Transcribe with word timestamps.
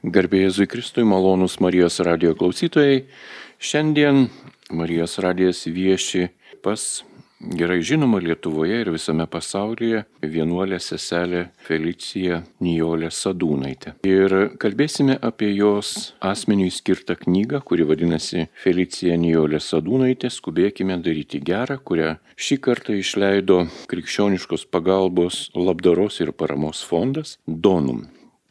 Garbėjai 0.00 0.46
Jėzui 0.46 0.64
Kristui, 0.64 1.02
malonus 1.04 1.58
Marijos 1.60 1.98
radio 2.00 2.30
klausytojai. 2.32 3.02
Šiandien 3.60 4.30
Marijos 4.72 5.18
radijas 5.20 5.66
vieši 5.68 6.30
pas 6.64 7.02
gerai 7.60 7.82
žinoma 7.84 8.16
Lietuvoje 8.24 8.78
ir 8.80 8.88
visame 8.94 9.26
pasaulyje 9.28 10.06
vienuolė 10.24 10.78
seselė 10.80 11.42
Felicija 11.66 12.38
Nijolė 12.64 13.10
Sadūnaitė. 13.12 13.92
Ir 14.08 14.54
kalbėsime 14.62 15.18
apie 15.20 15.50
jos 15.52 16.14
asmeniui 16.24 16.70
skirtą 16.72 17.18
knygą, 17.20 17.60
kuri 17.60 17.84
vadinasi 17.84 18.46
Felicija 18.62 19.18
Nijolė 19.20 19.60
Sadūnaitė, 19.60 20.30
skubėkime 20.32 20.96
daryti 21.04 21.42
gerą, 21.44 21.76
kurią 21.76 22.14
šį 22.40 22.58
kartą 22.64 22.96
išleido 22.96 23.66
Krikščioniškos 23.92 24.64
pagalbos 24.72 25.50
labdaros 25.52 26.22
ir 26.24 26.32
paramos 26.32 26.80
fondas 26.88 27.36
Donum. 27.44 28.06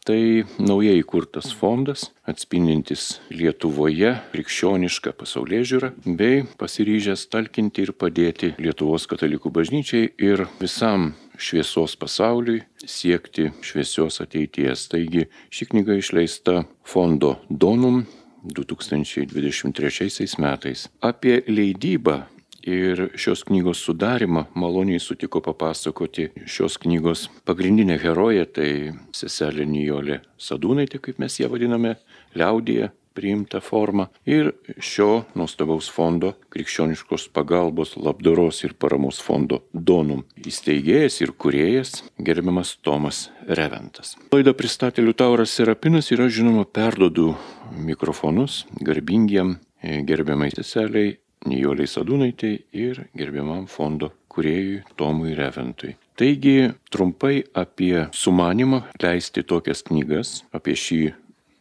Tai 0.10 0.42
naujai 0.58 0.96
įkurtas 1.04 1.52
fondas, 1.54 2.08
atspindintis 2.26 3.20
Lietuvoje 3.30 4.16
krikščionišką 4.32 5.12
pasaulyje 5.20 5.68
žiūrą, 5.70 5.90
bei 6.18 6.40
pasiryžęs 6.58 7.28
talkinti 7.30 7.86
ir 7.86 7.92
padėti 7.94 8.56
Lietuvos 8.58 9.06
katalikų 9.12 9.52
bažnyčiai 9.54 10.10
ir 10.18 10.48
visam 10.58 11.12
šviesos 11.38 11.94
pasauliui 12.02 12.64
siekti 12.82 13.52
šviesios 13.62 14.18
ateities. 14.26 14.88
Taigi 14.90 15.28
ši 15.54 15.70
knyga 15.76 16.00
išleista 16.02 16.64
fondo 16.82 17.36
Donum 17.46 18.02
2023 18.50 20.42
metais. 20.42 20.90
Apie 21.06 21.44
leidybą 21.46 22.24
Ir 22.70 23.08
šios 23.18 23.42
knygos 23.48 23.82
sudarimą 23.82 24.46
maloniai 24.60 25.02
sutiko 25.02 25.42
papasakoti 25.42 26.28
šios 26.46 26.78
knygos 26.84 27.26
pagrindinė 27.50 27.98
herojė, 28.04 28.46
tai 28.54 28.70
seselė 29.16 29.66
Nijolė 29.66 30.20
Sadūnaitė, 30.38 31.02
kaip 31.02 31.22
mes 31.24 31.40
ją 31.42 31.50
vadiname, 31.50 31.96
liaudėje 32.38 32.92
priimta 33.20 33.60
forma. 33.60 34.08
Ir 34.30 34.52
šio 34.80 35.26
nuostabaus 35.36 35.90
fondo, 35.92 36.36
krikščioniškos 36.54 37.30
pagalbos, 37.36 37.96
labdaros 38.00 38.62
ir 38.64 38.76
paramos 38.80 39.20
fondo 39.24 39.64
Donum 39.74 40.24
įsteigėjas 40.46 41.20
ir 41.26 41.34
kuriejas 41.34 42.04
gerbiamas 42.16 42.76
Tomas 42.86 43.26
Reventas. 43.48 44.16
Laidą 44.32 44.54
pristatė 44.58 45.04
Liutauras 45.04 45.56
Serapinas 45.58 46.12
ir 46.14 46.24
aš 46.28 46.38
žinoma 46.42 46.68
perdodu 46.70 47.34
mikrofonus 47.76 48.62
garbingiam 48.80 49.58
gerbiamai 49.82 50.52
seseliai 50.54 51.18
Nijoliai 51.48 51.88
Sadūnaitai 51.88 52.52
ir 52.76 53.06
gerbiamam 53.16 53.68
fondo 53.72 54.12
kuriejui 54.30 54.82
Tomui 55.00 55.36
Reventui. 55.38 55.96
Taigi 56.20 56.74
trumpai 56.92 57.46
apie 57.56 58.10
sumanimą 58.12 58.82
leisti 59.00 59.46
tokias 59.48 59.86
knygas, 59.88 60.44
apie 60.52 60.76
šį 60.76 61.00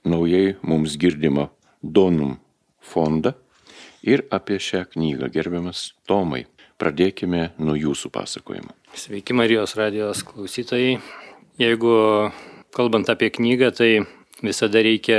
naujai 0.08 0.56
mums 0.66 0.98
girdimą 0.98 1.48
Donum 1.82 2.36
fondą 2.82 3.36
ir 4.02 4.24
apie 4.34 4.58
šią 4.58 4.82
knygą. 4.94 5.30
Gerbiamas 5.30 5.92
Tomai, 6.10 6.44
pradėkime 6.78 7.52
nuo 7.62 7.78
jūsų 7.78 8.10
pasakojimo. 8.14 8.74
Sveiki 8.98 9.36
Marijos 9.36 9.76
radijos 9.78 10.24
klausytojai. 10.26 10.98
Jeigu 11.58 11.94
kalbant 12.74 13.10
apie 13.10 13.30
knygą, 13.34 13.70
tai 13.74 13.92
visada 14.44 14.82
reikia 14.84 15.18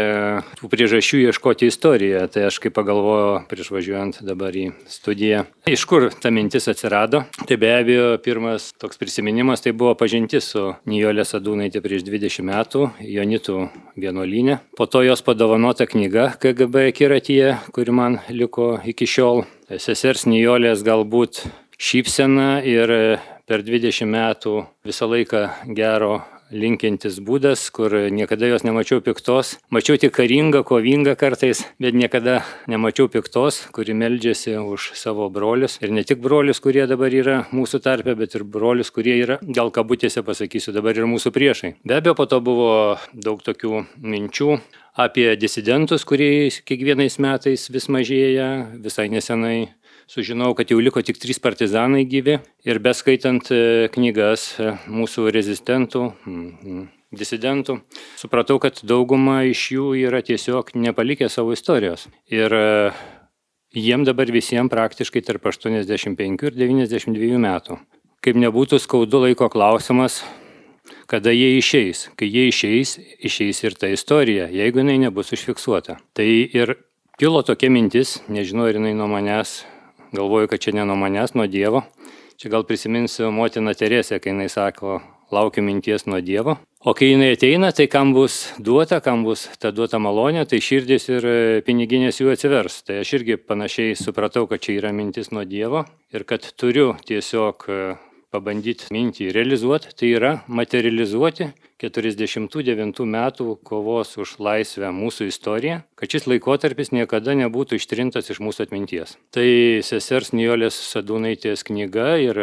tų 0.59 0.69
priežasčių 0.71 1.21
ieškoti 1.27 1.69
istorijoje. 1.69 2.25
Tai 2.33 2.45
aš 2.49 2.59
kaip 2.63 2.75
pagalvojau 2.77 3.43
prieš 3.49 3.71
važiuojant 3.75 4.21
dabar 4.25 4.55
į 4.55 4.69
studiją, 4.89 5.45
iš 5.69 5.85
kur 5.89 6.09
ta 6.13 6.31
mintis 6.33 6.69
atsirado. 6.71 7.23
Tai 7.45 7.59
be 7.61 7.71
abejo, 7.75 8.09
pirmas 8.23 8.69
toks 8.79 8.99
prisiminimas 9.01 9.63
tai 9.65 9.73
buvo 9.75 9.95
pažintis 9.99 10.51
su 10.53 10.65
Nijolė 10.89 11.25
Sadūnaitė 11.27 11.83
prieš 11.85 12.05
20 12.07 12.45
metų 12.49 12.85
Jonitų 13.03 13.57
vienuolinė. 13.99 14.59
Po 14.77 14.87
to 14.89 15.03
jos 15.05 15.23
padovanota 15.25 15.87
knyga 15.89 16.31
KGB 16.41 16.89
akiratyje, 16.93 17.55
kuri 17.75 17.95
man 17.95 18.19
liko 18.29 18.77
iki 18.85 19.07
šiol. 19.09 19.45
Sesers 19.69 20.25
Nijolės 20.29 20.81
galbūt 20.85 21.43
šypsena 21.79 22.59
ir 22.67 22.91
per 23.49 23.63
20 23.65 24.05
metų 24.09 24.59
visą 24.85 25.07
laiką 25.09 25.47
gero 25.77 26.19
linkintis 26.51 27.19
būdas, 27.23 27.67
kur 27.73 27.93
niekada 28.13 28.49
jos 28.49 28.65
nemačiau 28.65 29.03
piktos. 29.05 29.55
Mačiau 29.73 29.99
tik 30.01 30.13
karingą, 30.17 30.63
kovingą 30.67 31.15
kartais, 31.19 31.63
bet 31.81 31.97
niekada 31.97 32.41
nemačiau 32.71 33.09
piktos, 33.11 33.61
kuri 33.75 33.95
meldžiasi 33.97 34.57
už 34.59 34.91
savo 34.99 35.29
brolius. 35.33 35.77
Ir 35.83 35.93
ne 35.95 36.03
tik 36.03 36.21
brolius, 36.23 36.61
kurie 36.63 36.85
dabar 36.89 37.13
yra 37.13 37.39
mūsų 37.53 37.81
tarpe, 37.85 38.15
bet 38.19 38.35
ir 38.37 38.43
brolius, 38.43 38.91
kurie 38.95 39.15
yra, 39.21 39.39
gal 39.41 39.71
kabutėse 39.73 40.23
pasakysiu, 40.25 40.73
dabar 40.75 40.97
ir 40.97 41.09
mūsų 41.09 41.33
priešai. 41.35 41.73
Be 41.85 41.99
abejo, 41.99 42.17
po 42.17 42.29
to 42.29 42.41
buvo 42.43 42.71
daug 43.13 43.41
tokių 43.45 43.85
minčių 44.01 44.59
apie 44.99 45.35
disidentus, 45.39 46.03
kurie 46.03 46.49
kiekvienais 46.67 47.19
metais 47.23 47.69
vis 47.71 47.87
mažėja. 47.91 48.49
Visai 48.83 49.07
nesenai 49.11 49.69
sužinojau, 50.09 50.55
kad 50.57 50.71
jau 50.71 50.79
liko 50.81 51.01
tik 51.05 51.19
trys 51.21 51.39
partizanai 51.41 52.05
gyvi 52.09 52.39
ir 52.65 52.79
beskaitant 52.81 53.51
e, 53.53 53.89
knygas 53.93 54.47
e, 54.57 54.73
mūsų 54.89 55.29
rezistentų, 55.35 56.01
disidentų, 57.13 57.79
supratau, 58.17 58.59
kad 58.61 58.81
dauguma 58.85 59.43
iš 59.49 59.69
jų 59.75 59.93
yra 60.07 60.23
tiesiog 60.25 60.73
nepalikę 60.77 61.29
savo 61.29 61.53
istorijos. 61.53 62.07
Ir 62.33 62.53
e, 62.53 62.65
jiem 63.77 64.05
dabar 64.07 64.33
visiems 64.33 64.73
praktiškai 64.73 65.23
tarp 65.25 65.45
85 65.53 66.49
ir 66.49 66.57
92 66.57 67.41
metų. 67.45 67.79
Kaip 68.19 68.35
nebūtų 68.41 68.81
skaudu 68.81 69.23
laiko 69.23 69.47
klausimas, 69.53 70.23
kada 71.07 71.31
jie 71.31 71.53
išeis. 71.59 72.09
Kai 72.19 72.27
jie 72.27 72.49
išeis, 72.49 72.97
išeis 73.21 73.61
ir 73.63 73.77
ta 73.79 73.87
istorija, 73.93 74.49
jeigu 74.51 74.81
jinai 74.81 74.97
nebus 75.05 75.31
užfiksuota. 75.37 75.99
Tai 76.17 76.27
ir 76.27 76.75
kilo 77.21 77.45
tokia 77.45 77.69
mintis, 77.71 78.19
nežinau, 78.27 78.67
ar 78.67 78.75
jinai 78.75 78.97
nuo 78.97 79.07
manęs 79.11 79.61
galvoju, 80.15 80.49
kad 80.49 80.59
čia 80.59 80.73
ne 80.77 80.85
nuo 80.85 80.97
manęs, 80.99 81.35
nuo 81.35 81.47
Dievo. 81.47 81.83
Čia 82.39 82.49
gal 82.53 82.63
prisiminsiu 82.63 83.31
motiną 83.35 83.73
Teresę, 83.75 84.19
kai 84.19 84.31
jinai 84.31 84.49
sako, 84.49 85.01
laukiu 85.31 85.63
minties 85.63 86.05
nuo 86.07 86.21
Dievo. 86.21 86.57
O 86.79 86.93
kai 86.95 87.09
jinai 87.11 87.33
ateina, 87.35 87.73
tai 87.75 87.89
kam 87.91 88.13
bus 88.15 88.53
duota, 88.55 89.01
kam 89.03 89.25
bus 89.27 89.49
ta 89.59 89.73
duota 89.75 89.99
malonė, 89.99 90.45
tai 90.47 90.61
širdis 90.63 91.09
ir 91.11 91.25
e, 91.27 91.39
piniginės 91.67 92.21
jų 92.21 92.31
atsivers. 92.31 92.77
Tai 92.87 93.01
aš 93.01 93.17
irgi 93.19 93.35
panašiai 93.35 93.97
supratau, 93.99 94.45
kad 94.47 94.63
čia 94.63 94.77
yra 94.77 94.93
mintis 94.95 95.33
nuo 95.35 95.43
Dievo 95.43 95.83
ir 96.15 96.23
kad 96.23 96.47
turiu 96.55 96.93
tiesiog 97.03 97.67
e, 97.67 97.81
pabandyti 98.33 98.89
mintį 98.93 99.29
realizuoti, 99.35 99.93
tai 99.97 100.11
yra 100.17 100.31
materializuoti 100.47 101.49
49 101.79 103.05
metų 103.07 103.55
kovos 103.65 104.15
už 104.19 104.35
laisvę 104.43 104.91
mūsų 104.95 105.29
istoriją, 105.31 105.79
kad 105.99 106.11
šis 106.11 106.27
laikotarpis 106.29 106.93
niekada 106.95 107.35
nebūtų 107.39 107.79
ištrintas 107.79 108.29
iš 108.29 108.41
mūsų 108.43 108.67
atminties. 108.67 109.15
Tai 109.35 109.47
sesers 109.85 110.33
Nijolės 110.35 110.77
Sadūnaitės 110.91 111.63
knyga 111.67 112.11
ir 112.21 112.41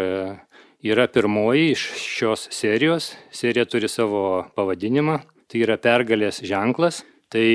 yra 0.86 1.06
pirmoji 1.12 1.70
iš 1.74 1.86
šios 2.00 2.48
serijos. 2.54 3.12
Serija 3.34 3.66
turi 3.68 3.90
savo 3.90 4.46
pavadinimą, 4.56 5.20
tai 5.50 5.64
yra 5.66 5.78
pergalės 5.80 6.42
ženklas. 6.46 7.04
Tai 7.32 7.46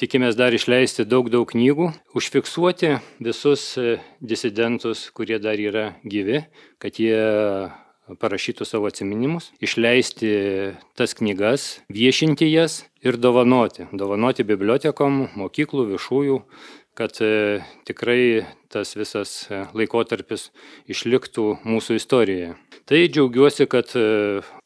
tikimės 0.00 0.38
dar 0.38 0.54
išleisti 0.56 1.04
daug, 1.04 1.28
daug 1.32 1.46
knygų, 1.50 1.90
užfiksuoti 2.16 2.96
visus 3.20 3.74
disidentus, 4.20 5.08
kurie 5.12 5.38
dar 5.42 5.60
yra 5.60 5.90
gyvi, 6.02 6.44
kad 6.80 7.00
jie 7.00 7.20
parašytų 8.18 8.66
savo 8.66 8.88
atminimus, 8.90 9.50
išleisti 9.62 10.30
tas 10.98 11.14
knygas, 11.14 11.78
viešinti 11.92 12.48
jas 12.50 12.80
ir 13.04 13.18
dovanoti. 13.20 13.86
Dovanoti 13.92 14.46
bibliotekom, 14.46 15.28
mokyklų, 15.38 15.86
viešųjų, 15.92 16.40
kad 17.00 17.16
e, 17.24 17.60
tikrai 17.88 18.44
tas 18.68 18.92
visas 18.92 19.30
e, 19.48 19.62
laikotarpis 19.72 20.50
išliktų 20.92 21.46
mūsų 21.64 21.96
istorijoje. 21.96 22.50
Tai 22.90 23.00
džiaugiuosi, 23.08 23.64
kad 23.72 23.94
e, 23.96 24.04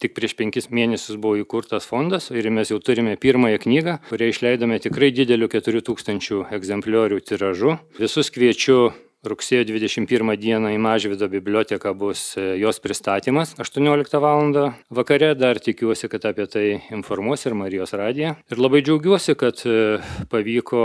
tik 0.02 0.16
prieš 0.16 0.34
penkis 0.40 0.66
mėnesius 0.74 1.20
buvo 1.20 1.38
įkurtas 1.38 1.86
fondas 1.86 2.32
ir 2.34 2.50
mes 2.50 2.72
jau 2.72 2.80
turime 2.82 3.14
pirmąją 3.22 3.62
knygą, 3.62 3.96
kurią 4.10 4.32
išleidome 4.32 4.80
tikrai 4.82 5.12
dideliu 5.14 5.46
4000 5.52 6.42
egzempliorių 6.58 7.22
tiražu. 7.22 7.78
Visus 8.02 8.34
kviečiu 8.34 8.88
Rugsėjo 9.24 9.64
21 9.70 10.34
dieną 10.36 10.74
į 10.74 10.78
Mažvido 10.84 11.28
biblioteką 11.32 11.94
bus 11.96 12.34
e, 12.36 12.54
jos 12.60 12.80
pristatymas 12.84 13.54
18 13.60 14.20
val. 14.20 14.52
vakare. 14.90 15.34
Dar 15.34 15.58
tikiuosi, 15.58 16.08
kad 16.12 16.24
apie 16.28 16.46
tai 16.46 16.64
informuos 16.92 17.46
ir 17.46 17.54
Marijos 17.56 17.94
radija. 17.96 18.34
Ir 18.52 18.60
labai 18.60 18.82
džiaugiuosi, 18.84 19.34
kad 19.40 19.62
e, 19.64 19.98
pavyko 20.30 20.84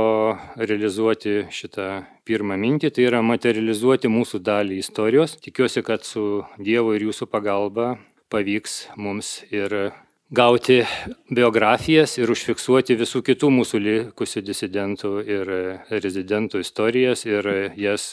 realizuoti 0.55 1.49
šitą 1.51 1.89
pirmą 2.23 2.55
mintį, 2.61 2.93
tai 2.95 3.07
yra 3.09 3.23
materializuoti 3.25 4.11
mūsų 4.11 4.39
dalį 4.45 4.79
istorijos. 4.83 5.35
Tikiuosi, 5.43 5.83
kad 5.83 6.07
su 6.07 6.45
Dievo 6.57 6.95
ir 6.95 7.09
jūsų 7.09 7.27
pagalba 7.27 7.97
pavyks 8.29 8.85
mums 8.95 9.41
ir 9.51 9.91
gauti 10.29 10.83
biografijas 11.33 12.17
ir 12.21 12.29
užfiksuoti 12.29 12.97
visų 12.99 13.23
kitų 13.25 13.49
mūsų 13.53 13.81
likusių 13.85 14.43
disidentų 14.45 15.13
ir 15.25 15.53
rezidentų 15.89 16.61
istorijas 16.65 17.25
ir 17.25 17.49
jas 17.77 18.11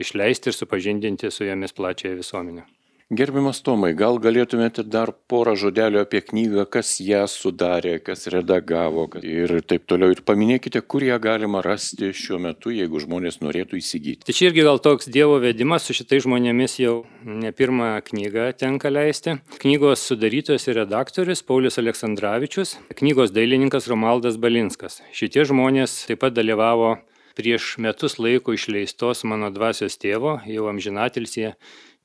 išleisti 0.00 0.50
ir 0.50 0.56
supažindinti 0.56 1.30
su 1.30 1.44
jomis 1.44 1.76
plačiai 1.76 2.16
visuomenė. 2.20 2.64
Gerbiamas 3.10 3.58
Tomai, 3.66 3.88
gal 3.98 4.20
galėtumėte 4.22 4.84
dar 4.86 5.10
porą 5.26 5.56
žodelių 5.58 6.04
apie 6.04 6.20
knygą, 6.22 6.62
kas 6.70 6.92
ją 7.02 7.24
sudarė, 7.26 7.96
kas 8.06 8.28
redagavo 8.30 9.08
ir 9.26 9.56
taip 9.66 9.88
toliau. 9.90 10.12
Ir 10.14 10.22
paminėkite, 10.22 10.78
kur 10.86 11.02
ją 11.02 11.16
galima 11.18 11.58
rasti 11.66 12.12
šiuo 12.14 12.38
metu, 12.44 12.70
jeigu 12.70 13.02
žmonės 13.02 13.40
norėtų 13.42 13.80
įsigyti. 13.80 14.22
Tai 14.28 14.36
čia 14.38 14.52
irgi 14.52 14.68
gal 14.68 14.78
toks 14.78 15.10
Dievo 15.10 15.40
vedimas, 15.42 15.88
su 15.90 15.98
šitais 15.98 16.22
žmonėmis 16.22 16.78
jau 16.84 16.94
ne 17.26 17.50
pirmą 17.50 17.96
knygą 18.06 18.46
tenka 18.62 18.94
leisti. 18.94 19.40
Knygos 19.58 20.06
sudarytojas 20.06 20.70
ir 20.70 20.78
redaktorius 20.84 21.42
Paulius 21.42 21.82
Aleksandravičius, 21.82 22.78
knygos 22.94 23.34
dailininkas 23.34 23.90
Romaldas 23.90 24.38
Balinskas. 24.38 25.02
Šitie 25.10 25.50
žmonės 25.50 26.04
taip 26.06 26.22
pat 26.22 26.38
dalyvavo 26.38 27.00
prieš 27.34 27.74
metus 27.82 28.18
laiko 28.22 28.54
išleistos 28.54 29.24
mano 29.26 29.50
dvasios 29.54 29.98
tėvo, 29.98 30.38
jau 30.46 30.70
amžinatilsie 30.70 31.54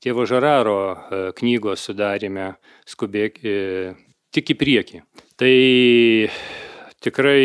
tėvo 0.06 0.26
Žararo 0.28 0.78
e, 0.86 1.18
knygos 1.34 1.88
sudarime 1.88 2.54
skubėk 2.86 3.42
e, 3.42 3.56
tik 4.30 4.54
į 4.54 4.56
priekį. 4.60 5.02
Tai 5.40 5.54
tikrai, 7.02 7.42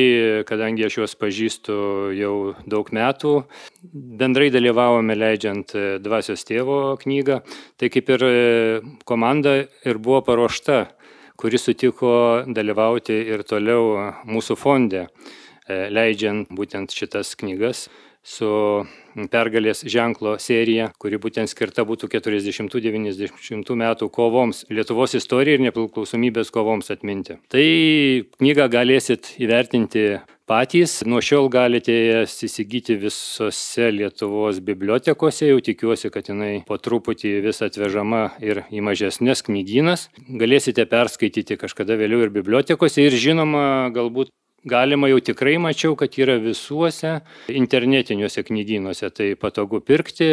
kadangi 0.47 0.85
aš 0.85 0.99
juos 0.99 1.17
pažįstu 1.17 1.75
jau 2.17 2.35
daug 2.69 2.91
metų, 2.93 3.33
bendrai 4.21 4.51
dalyvavome 4.53 5.17
leidžiant 5.17 5.73
e, 5.73 5.85
Dvasios 6.03 6.45
tėvo 6.45 6.99
knygą, 7.01 7.41
tai 7.81 7.89
kaip 7.93 8.13
ir 8.13 8.27
komanda 9.09 9.57
ir 9.65 9.97
buvo 9.97 10.21
paruošta, 10.29 10.83
kuri 11.41 11.57
sutiko 11.57 12.13
dalyvauti 12.45 13.17
ir 13.33 13.41
toliau 13.49 14.13
mūsų 14.29 14.57
fonde, 14.61 15.07
leidžiant 15.65 16.51
būtent 16.53 16.93
šitas 16.93 17.33
knygas 17.39 17.87
su 18.21 18.50
pergalės 19.33 19.81
ženklo 19.89 20.35
serija, 20.39 20.91
kuri 21.01 21.19
būtent 21.21 21.50
skirta 21.50 21.85
būtų 21.88 22.09
40-90 22.13 23.75
metų 23.83 24.09
kovoms, 24.13 24.65
Lietuvos 24.69 25.15
istorijai 25.18 25.57
ir 25.57 25.65
nepriklausomybės 25.68 26.53
kovoms 26.53 26.94
atminti. 26.94 27.39
Tai 27.51 27.65
knygą 28.38 28.69
galėsit 28.71 29.33
įvertinti 29.41 30.06
patys. 30.51 31.00
Nuo 31.07 31.21
šiol 31.23 31.50
galite 31.51 31.94
jas 31.95 32.35
įsigyti 32.45 32.97
visose 33.00 33.89
Lietuvos 33.95 34.59
bibliotekose. 34.63 35.47
Jau 35.50 35.62
tikiuosi, 35.63 36.12
kad 36.13 36.29
jinai 36.29 36.62
po 36.67 36.77
truputį 36.77 37.38
vis 37.45 37.63
atvežama 37.65 38.24
ir 38.44 38.65
į 38.69 38.83
mažesnės 38.85 39.45
knygynas. 39.47 40.09
Galėsite 40.27 40.85
perskaityti 40.91 41.59
kažkada 41.62 41.97
vėliau 42.00 42.25
ir 42.25 42.35
bibliotekose. 42.35 43.07
Ir 43.07 43.17
žinoma, 43.17 43.63
galbūt 43.95 44.33
Galima 44.61 45.07
jau 45.09 45.17
tikrai 45.25 45.55
mačiau, 45.57 45.95
kad 45.97 46.13
yra 46.21 46.35
visuose 46.37 47.15
internetiniuose 47.49 48.43
knygynuose, 48.45 49.09
tai 49.09 49.33
patogu 49.33 49.79
pirkti 49.81 50.27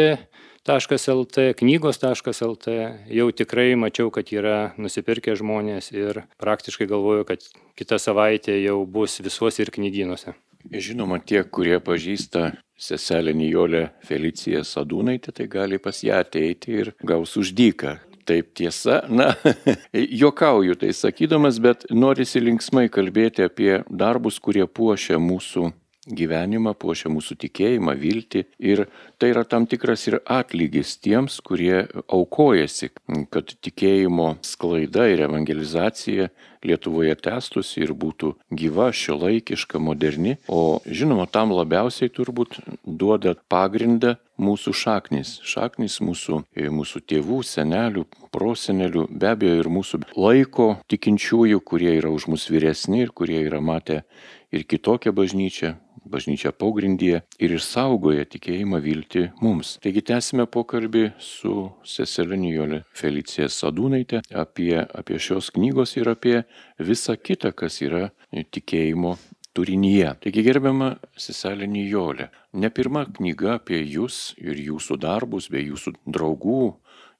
.lt, 0.69 1.45
knygos.lt, 1.57 2.67
jau 3.09 3.27
tikrai 3.33 3.73
mačiau, 3.73 4.11
kad 4.13 4.29
yra 4.29 4.75
nusipirkę 4.77 5.33
žmonės 5.39 5.89
ir 5.95 6.21
praktiškai 6.37 6.85
galvoju, 6.91 7.25
kad 7.25 7.47
kitą 7.79 7.97
savaitę 7.97 8.53
jau 8.61 8.83
bus 8.85 9.17
visuose 9.25 9.63
ir 9.63 9.73
knygynuose. 9.73 10.35
Žinoma, 10.69 11.21
tie, 11.25 11.41
kurie 11.47 11.79
pažįsta 11.81 12.51
seselę 12.77 13.33
Nijolę 13.33 13.87
Feliciją 14.05 14.61
Sadūnaitę, 14.61 15.33
tai 15.33 15.47
gali 15.49 15.79
pas 15.81 16.03
ją 16.03 16.19
ateiti 16.21 16.75
ir 16.83 16.93
gaus 17.01 17.33
uždyką 17.39 17.95
taip 18.29 18.53
tiesa. 18.57 19.01
Na, 19.09 19.33
juokauju 20.21 20.77
tai 20.79 20.93
sakydamas, 20.95 21.59
bet 21.63 21.85
norisi 21.91 22.41
linksmai 22.43 22.87
kalbėti 22.93 23.45
apie 23.49 23.79
darbus, 23.89 24.39
kurie 24.43 24.67
puošia 24.67 25.19
mūsų 25.21 25.71
gyvenimą, 26.09 26.73
puošia 26.79 27.11
mūsų 27.13 27.37
tikėjimą, 27.45 27.95
viltį. 27.99 28.45
Ir 28.59 28.85
tai 29.21 29.31
yra 29.33 29.45
tam 29.47 29.67
tikras 29.69 30.07
ir 30.09 30.19
atlygis 30.25 30.97
tiems, 31.03 31.39
kurie 31.45 31.85
aukojasi, 32.07 32.91
kad 33.33 33.55
tikėjimo 33.63 34.35
sklaida 34.45 35.09
ir 35.11 35.27
evangelizacija 35.29 36.29
Lietuvoje 36.59 37.13
tęstųsi 37.15 37.85
ir 37.85 37.93
būtų 37.95 38.33
gyva, 38.51 38.89
šiuolaikiška, 38.91 39.79
moderni, 39.79 40.35
o 40.51 40.81
žinoma, 40.83 41.23
tam 41.31 41.53
labiausiai 41.55 42.11
turbūt 42.11 42.57
duoda 42.83 43.37
pagrindą 43.47 44.17
mūsų 44.39 44.73
šaknis, 44.75 45.37
šaknis 45.47 45.99
mūsų, 46.03 46.41
e, 46.55 46.67
mūsų 46.71 47.03
tėvų, 47.11 47.39
senelių, 47.47 48.05
prosenelių, 48.35 49.05
be 49.09 49.31
abejo 49.31 49.61
ir 49.61 49.71
mūsų 49.71 50.01
laiko 50.19 50.69
tikinčiųjų, 50.91 51.61
kurie 51.63 51.93
yra 51.97 52.11
už 52.13 52.27
mus 52.31 52.49
vyresni 52.51 53.03
ir 53.05 53.15
kurie 53.15 53.39
yra 53.45 53.61
matę 53.63 54.03
ir 54.51 54.65
kitokią 54.65 55.13
bažnyčią, 55.15 55.73
bažnyčia 56.09 56.51
pogrindyje 56.55 57.21
ir 57.39 57.55
išsaugoja 57.57 58.25
tikėjimą 58.33 58.79
viltį 58.83 59.25
mums. 59.43 59.75
Taigi 59.83 60.03
tęsime 60.09 60.47
pokalbį 60.49 61.05
su 61.21 61.69
seselinijolė 61.85 62.83
Felicija 62.97 63.49
Sadūnaitė 63.53 64.23
apie, 64.33 64.75
apie 64.81 65.19
šios 65.21 65.51
knygos 65.55 65.97
ir 65.99 66.09
apie 66.13 66.37
visą 66.79 67.17
kitą, 67.17 67.53
kas 67.53 67.81
yra 67.85 68.09
tikėjimo 68.31 69.17
turinyje. 69.57 70.13
Taigi 70.23 70.43
gerbiama 70.45 70.93
seselinijolė, 71.19 72.29
ne 72.53 72.69
pirma 72.73 73.05
knyga 73.05 73.57
apie 73.57 73.81
jūs 73.83 74.35
ir 74.41 74.59
jūsų 74.69 74.99
darbus 75.01 75.49
bei 75.51 75.67
jūsų 75.67 75.97
draugų 76.05 76.63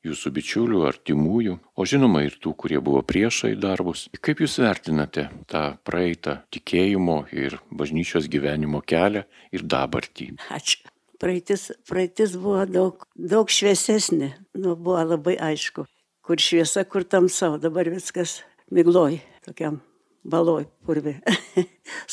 jūsų 0.05 0.31
bičiulių, 0.35 0.83
artimųjų, 0.87 1.57
o 1.75 1.87
žinoma 1.87 2.23
ir 2.25 2.37
tų, 2.39 2.53
kurie 2.59 2.79
buvo 2.83 3.01
priešai 3.05 3.55
darbus. 3.59 4.07
Kaip 4.23 4.43
jūs 4.43 4.59
vertinate 4.61 5.27
tą 5.49 5.63
praeitą 5.87 6.39
tikėjimo 6.53 7.25
ir 7.35 7.59
bažnyčios 7.71 8.29
gyvenimo 8.31 8.81
kelią 8.85 9.25
ir 9.55 9.65
dabartį? 9.67 10.31
Ačiū. 10.55 10.87
Praeitis, 11.19 11.65
praeitis 11.83 12.37
buvo 12.39 12.63
daug, 12.63 13.01
daug 13.19 13.49
šviesesnė, 13.51 14.29
nu, 14.55 14.77
buvo 14.79 15.01
labai 15.03 15.35
aišku, 15.49 15.83
kur 16.23 16.39
šviesa, 16.39 16.85
kur 16.87 17.03
tamsa, 17.03 17.49
o 17.51 17.59
dabar 17.59 17.89
viskas 17.91 18.37
migloj, 18.71 19.17
tokiam 19.43 19.81
baloj 20.23 20.69
purvi, 20.87 21.17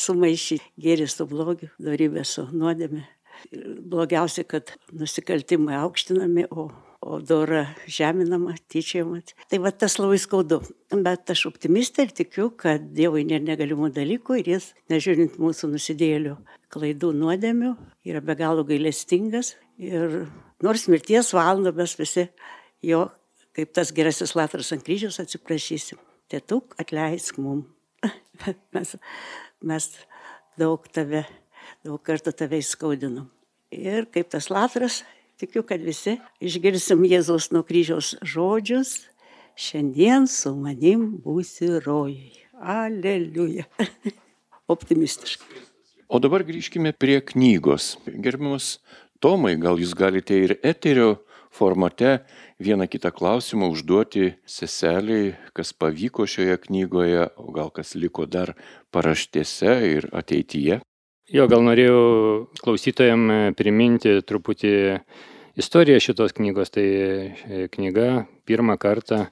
sumaišyti 0.03 0.73
gėrį 0.83 1.07
su 1.11 1.27
blogiu, 1.29 1.71
darybė 1.79 2.25
su 2.27 2.49
nuodėme. 2.51 3.05
Blogiausia, 3.87 4.43
kad 4.43 4.73
nusikaltimai 4.91 5.77
aukštinami, 5.85 6.47
o 6.51 6.67
o 7.07 7.19
dora 7.23 7.63
žeminama, 7.87 8.55
tyčiama. 8.67 9.21
Tai 9.47 9.59
va 9.63 9.71
tas 9.71 9.95
labai 9.99 10.17
skaudu. 10.19 10.59
Bet 10.91 11.31
aš 11.31 11.45
optimistė 11.49 12.07
ir 12.07 12.11
tikiu, 12.17 12.49
kad 12.59 12.89
Dievui 12.97 13.23
nėra 13.27 13.45
negalimų 13.45 13.91
dalykų 13.95 14.41
ir 14.41 14.49
jis, 14.55 14.67
nežiūrint 14.91 15.37
mūsų 15.39 15.71
nusidėlių 15.71 16.35
klaidų 16.73 17.13
nuodėmių, 17.15 17.71
yra 18.07 18.21
be 18.23 18.35
galo 18.39 18.65
gailestingas. 18.67 19.55
Ir 19.79 20.27
nors 20.63 20.87
mirties 20.91 21.31
valandą 21.37 21.71
mes 21.77 21.95
visi 21.99 22.27
jo, 22.83 23.05
kaip 23.55 23.71
tas 23.77 23.93
gerasis 23.95 24.35
latras 24.35 24.73
ant 24.75 24.83
kryžiaus, 24.83 25.21
atsiprašysim. 25.23 26.01
Tėtuk, 26.27 26.75
atleisk 26.81 27.39
mum. 27.39 27.63
mes, 28.75 28.95
mes 29.63 29.91
daug 30.59 30.83
tave, 30.91 31.23
daug 31.87 32.01
kartų 32.03 32.35
tave 32.35 32.59
įskaudinom. 32.59 33.31
Ir 33.71 34.07
kaip 34.11 34.31
tas 34.31 34.51
latras 34.51 35.05
Tikiu, 35.37 35.61
kad 35.61 35.83
visi 35.85 36.15
išgirsim 36.41 37.03
Jėzaus 37.05 37.51
nuo 37.53 37.61
kryžiaus 37.61 38.15
žodžius. 38.25 39.03
Šiandien 39.57 40.25
su 40.25 40.55
manim 40.57 41.11
būsi 41.21 41.77
rojui. 41.85 42.33
Aleliuja. 42.57 43.67
Optimistiškai. 44.73 45.61
O 46.09 46.17
dabar 46.23 46.41
grįžkime 46.47 46.89
prie 46.97 47.19
knygos. 47.21 47.99
Gerbiamas 48.07 48.79
Tomai, 49.21 49.53
gal 49.61 49.77
jūs 49.77 49.93
galite 49.97 50.41
ir 50.41 50.55
eterio 50.65 51.19
formate 51.53 52.23
vieną 52.57 52.89
kitą 52.89 53.13
klausimą 53.13 53.69
užduoti 53.73 54.31
seseliai, 54.45 55.35
kas 55.53 55.73
pavyko 55.73 56.25
šioje 56.25 56.57
knygoje, 56.65 57.29
o 57.37 57.53
gal 57.53 57.69
kas 57.73 57.93
liko 57.93 58.25
dar 58.25 58.55
paraštėse 58.89 59.73
ir 59.93 60.09
ateityje. 60.17 60.81
Jo, 61.27 61.43
gal 61.51 61.59
norėjau 61.59 62.47
klausytojam 62.63 63.23
e, 63.27 63.37
priminti 63.59 64.13
truputį 64.23 64.69
istoriją 65.59 65.99
šitos 65.99 66.31
knygos. 66.37 66.71
Tai 66.71 66.85
e, 66.87 67.65
knyga 67.73 68.23
pirmą 68.47 68.77
kartą 68.79 69.25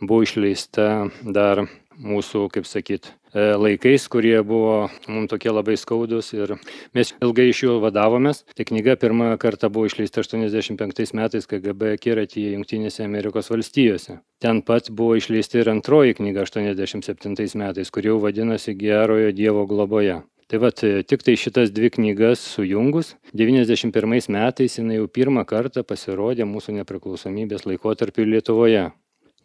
buvo 0.00 0.22
išleista 0.24 1.10
dar 1.20 1.66
mūsų, 2.00 2.46
kaip 2.54 2.64
sakyt, 2.64 3.10
e, 3.36 3.50
laikais, 3.60 4.08
kurie 4.08 4.38
buvo 4.40 4.88
mums 5.12 5.28
tokie 5.28 5.52
labai 5.52 5.76
skaudus 5.76 6.32
ir 6.32 6.54
mes 6.96 7.12
ilgai 7.20 7.50
iš 7.50 7.62
jų 7.66 7.76
vadavomės. 7.84 8.46
Tai 8.56 8.68
knyga 8.72 8.96
pirmą 9.04 9.34
kartą 9.36 9.68
buvo 9.68 9.92
išleista 9.92 10.24
85 10.24 11.12
metais 11.20 11.52
KGB 11.52 11.98
akiratyje 11.98 12.56
Junktinėse 12.56 13.04
Amerikos 13.04 13.52
valstijose. 13.52 14.22
Ten 14.40 14.64
pat 14.64 14.88
buvo 14.88 15.20
išleista 15.20 15.60
ir 15.60 15.74
antroji 15.76 16.16
knyga 16.16 16.48
87 16.48 17.60
metais, 17.60 17.92
kuri 17.92 18.14
jau 18.14 18.22
vadinasi 18.24 18.72
Gerojo 18.72 19.36
Dievo 19.36 19.68
globoje. 19.68 20.22
Tai 20.52 20.58
vad, 20.60 20.76
tik 21.08 21.22
tai 21.24 21.32
šitas 21.40 21.70
dvi 21.72 21.88
knygas 21.88 22.42
sujungus, 22.44 23.14
91 23.32 24.28
metais 24.28 24.74
jinai 24.76 24.98
jau 24.98 25.06
pirmą 25.08 25.46
kartą 25.48 25.80
pasirodė 25.80 26.44
mūsų 26.44 26.74
nepriklausomybės 26.76 27.64
laikotarpiu 27.64 28.26
Lietuvoje. 28.28 28.82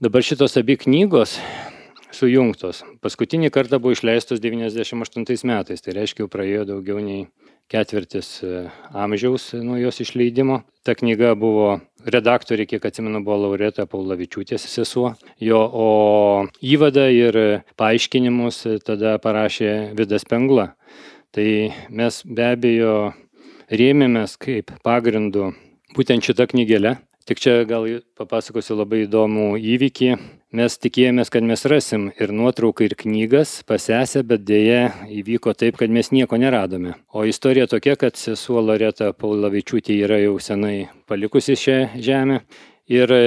Dabar 0.03 0.25
šitos 0.27 0.59
abi 0.59 0.75
knygos 0.81 1.37
sujungtos. 2.11 2.83
Paskutinį 2.99 3.53
kartą 3.55 3.79
buvo 3.79 3.95
išleistos 3.95 4.43
98 4.43 5.47
metais, 5.47 5.85
tai 5.85 5.95
reiškia 5.95 6.25
jau 6.25 6.27
praėjo 6.33 6.67
daugiau 6.73 6.99
nei 6.99 7.29
ketvirtis 7.71 8.41
e, 8.43 8.67
amžiaus 8.91 9.53
nuo 9.63 9.79
jos 9.79 10.03
išleidimo. 10.03 10.65
Ta 10.83 10.91
knyga 10.91 11.37
buvo 11.39 11.77
redaktorė, 12.05 12.67
kiek 12.69 12.85
atsimenu, 12.85 13.21
buvo 13.25 13.37
Laureta 13.45 13.87
Paulavičiūtės 13.89 14.67
sesuo. 14.69 15.13
Jo, 15.41 15.61
o 15.65 15.87
įvadą 16.61 17.07
ir 17.13 17.39
paaiškinimus 17.79 18.63
tada 18.85 19.17
parašė 19.23 19.93
Vidas 19.97 20.27
Pengla. 20.27 20.73
Tai 21.35 21.49
mes 21.89 22.21
be 22.25 22.51
abejo 22.53 22.95
rėmėmės 23.69 24.37
kaip 24.41 24.71
pagrindu 24.85 25.51
būtent 25.97 26.23
šitą 26.23 26.47
knygelę. 26.53 26.97
Tik 27.27 27.41
čia 27.43 27.53
gal 27.67 27.83
papasakosiu 28.15 28.77
labai 28.79 29.01
įdomų 29.03 29.57
įvykį. 29.59 30.13
Mes 30.55 30.77
tikėjomės, 30.79 31.27
kad 31.27 31.43
mes 31.43 31.65
rasim 31.67 32.05
ir 32.15 32.31
nuotrauką, 32.31 32.85
ir 32.87 32.93
knygas 32.95 33.65
pasesę, 33.67 34.21
bet 34.23 34.45
dėje 34.47 34.93
įvyko 35.11 35.51
taip, 35.51 35.75
kad 35.81 35.91
mes 35.91 36.13
nieko 36.15 36.39
neradome. 36.39 36.93
O 37.11 37.25
istorija 37.27 37.67
tokia, 37.67 37.97
kad 37.99 38.15
sesuo 38.15 38.63
Loreta 38.63 39.09
Paulavičiūtė 39.11 39.97
yra 40.05 40.21
jau 40.21 40.37
senai 40.39 40.87
palikusi 41.03 41.57
šią 41.59 41.77
žemę 41.99 42.39
ir 42.87 43.11
e, 43.11 43.25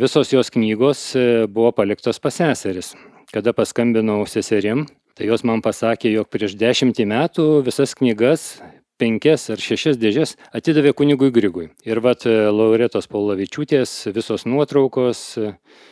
visos 0.00 0.32
jos 0.32 0.48
knygos 0.54 1.02
e, 1.12 1.26
buvo 1.44 1.74
paliktos 1.76 2.22
paseseris. 2.24 2.94
Kada 3.28 3.52
paskambinau 3.52 4.22
seserim, 4.24 4.86
tai 5.12 5.28
jos 5.28 5.44
man 5.44 5.60
pasakė, 5.60 6.14
jog 6.16 6.32
prieš 6.32 6.56
dešimtį 6.56 7.10
metų 7.12 7.46
visas 7.68 7.92
knygas 8.00 8.54
penkias 9.00 9.48
ar 9.52 9.60
šešias 9.60 9.98
dėžes 10.00 10.34
atidavė 10.54 10.94
kunigui 10.96 11.30
Grigui. 11.34 11.68
Ir 11.86 12.00
vat 12.04 12.26
e, 12.28 12.34
Lauretos 12.54 13.08
Paulavičiūtės 13.10 13.92
visos 14.14 14.46
nuotraukos, 14.46 15.22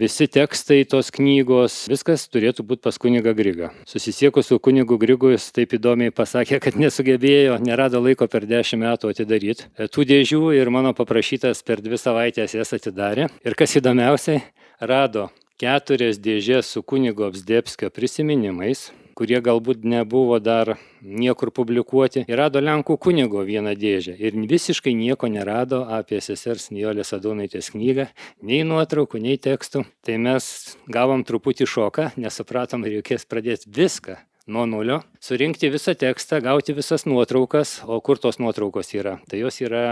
visi 0.00 0.28
tekstai 0.30 0.82
tos 0.88 1.10
knygos, 1.14 1.82
viskas 1.92 2.28
turėtų 2.32 2.66
būti 2.68 2.84
pas 2.86 2.98
kunigą 3.02 3.34
Grigą. 3.38 3.72
Susisiekus 3.88 4.52
su 4.52 4.60
kunigu 4.62 4.98
Grigu 5.02 5.32
jis 5.34 5.50
taip 5.54 5.76
įdomiai 5.78 6.14
pasakė, 6.14 6.60
kad 6.62 6.78
nesugebėjo, 6.78 7.58
nerado 7.66 8.02
laiko 8.02 8.28
per 8.30 8.46
dešimt 8.48 8.82
metų 8.82 9.12
atidaryti 9.12 9.68
tų 9.92 10.06
dėžių 10.08 10.42
ir 10.56 10.70
mano 10.74 10.94
paprašytas 10.96 11.62
per 11.66 11.82
dvi 11.84 11.98
savaitės 12.00 12.56
jas 12.56 12.74
atidarė. 12.76 13.28
Ir 13.46 13.58
kas 13.58 13.76
įdomiausiai, 13.78 14.42
rado 14.80 15.28
keturias 15.62 16.18
dėžės 16.22 16.72
su 16.74 16.82
kunigo 16.82 17.28
Apsdėpskio 17.28 17.90
prisiminimais, 17.94 18.90
kurie 19.22 19.38
galbūt 19.38 19.84
nebuvo 19.86 20.40
dar 20.42 20.72
niekur 21.02 21.52
publikuoti. 21.54 22.24
Ir 22.26 22.40
rado 22.40 22.58
Lenkų 22.58 22.96
kunigo 22.98 23.44
vieną 23.46 23.76
dėžę 23.78 24.16
ir 24.18 24.34
visiškai 24.50 24.96
nieko 24.98 25.30
nerado 25.30 25.84
apie 25.98 26.18
sesers 26.24 26.72
Nijolės 26.74 27.14
Adonaitės 27.14 27.70
knygą, 27.70 28.08
nei 28.42 28.66
nuotraukų, 28.66 29.22
nei 29.22 29.38
tekstų. 29.38 29.84
Tai 30.02 30.18
mes 30.26 30.50
gavom 30.90 31.22
truputį 31.22 31.70
šoką, 31.70 32.10
nesupratom, 32.18 32.82
reikės 32.82 33.28
pradėti 33.30 33.70
viską 33.70 34.18
nuo 34.46 34.64
nulio, 34.66 35.00
surinkti 35.22 35.70
visą 35.70 35.94
tekstą, 35.98 36.40
gauti 36.42 36.74
visas 36.74 37.04
nuotraukas, 37.06 37.80
o 37.86 38.00
kur 38.04 38.18
tos 38.18 38.38
nuotraukos 38.42 38.92
yra. 38.96 39.16
Tai 39.30 39.38
jos 39.38 39.60
yra 39.62 39.82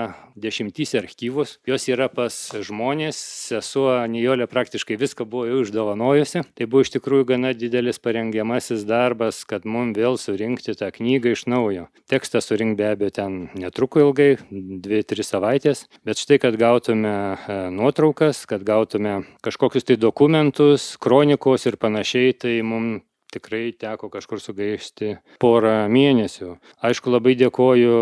dešimtys 0.40 0.94
archyvus, 0.98 1.58
jos 1.68 1.86
yra 1.90 2.08
pas 2.12 2.36
žmonės, 2.66 3.18
sesuo 3.50 3.94
Nijolė 4.10 4.48
praktiškai 4.50 4.98
viską 5.00 5.26
buvo 5.30 5.46
jau 5.48 5.60
išdovanojusi. 5.64 6.44
Tai 6.58 6.68
buvo 6.70 6.84
iš 6.84 6.94
tikrųjų 6.96 7.28
gana 7.32 7.52
didelis 7.54 8.00
parengiamasis 8.02 8.86
darbas, 8.88 9.42
kad 9.48 9.66
mums 9.68 9.98
vėl 9.98 10.18
surinkti 10.20 10.74
tą 10.78 10.90
knygą 10.94 11.34
iš 11.36 11.46
naujo. 11.50 11.86
Tekstą 12.10 12.42
surinkti 12.44 12.80
be 12.80 12.88
abejo 12.94 13.14
ten 13.20 13.38
netruko 13.58 14.02
ilgai, 14.04 14.32
2-3 14.50 15.26
savaitės, 15.26 15.84
bet 16.06 16.20
štai, 16.20 16.40
kad 16.42 16.58
gautume 16.60 17.10
e, 17.10 17.60
nuotraukas, 17.74 18.44
kad 18.50 18.64
gautume 18.66 19.20
kažkokius 19.44 19.86
tai 19.88 19.98
dokumentus, 20.00 20.94
kronikos 21.02 21.66
ir 21.70 21.78
panašiai, 21.80 22.34
tai 22.38 22.58
mums 22.66 23.04
tikrai 23.34 23.70
teko 23.78 24.10
kažkur 24.12 24.42
sugaišti 24.42 25.16
porą 25.42 25.84
mėnesių. 25.92 26.56
Aišku, 26.86 27.12
labai 27.14 27.36
dėkoju 27.40 27.96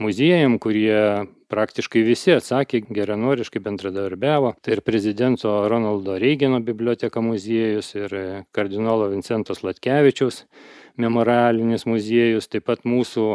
muziejam, 0.00 0.56
kurie 0.62 1.28
praktiškai 1.50 2.02
visi 2.06 2.32
atsakė 2.36 2.82
geranoriškai 2.88 3.62
bendradarbiavo. 3.64 4.54
Tai 4.62 4.76
ir 4.76 4.82
prezidento 4.86 5.52
Ronaldo 5.68 6.16
Reigino 6.20 6.60
biblioteka 6.64 7.22
muziejus, 7.24 7.92
ir 7.98 8.16
kardinolo 8.56 9.10
Vincentos 9.12 9.64
Latkevičiaus 9.66 10.44
memorialinis 11.00 11.86
muziejus, 11.88 12.48
taip 12.50 12.68
pat 12.70 12.86
mūsų 12.88 13.26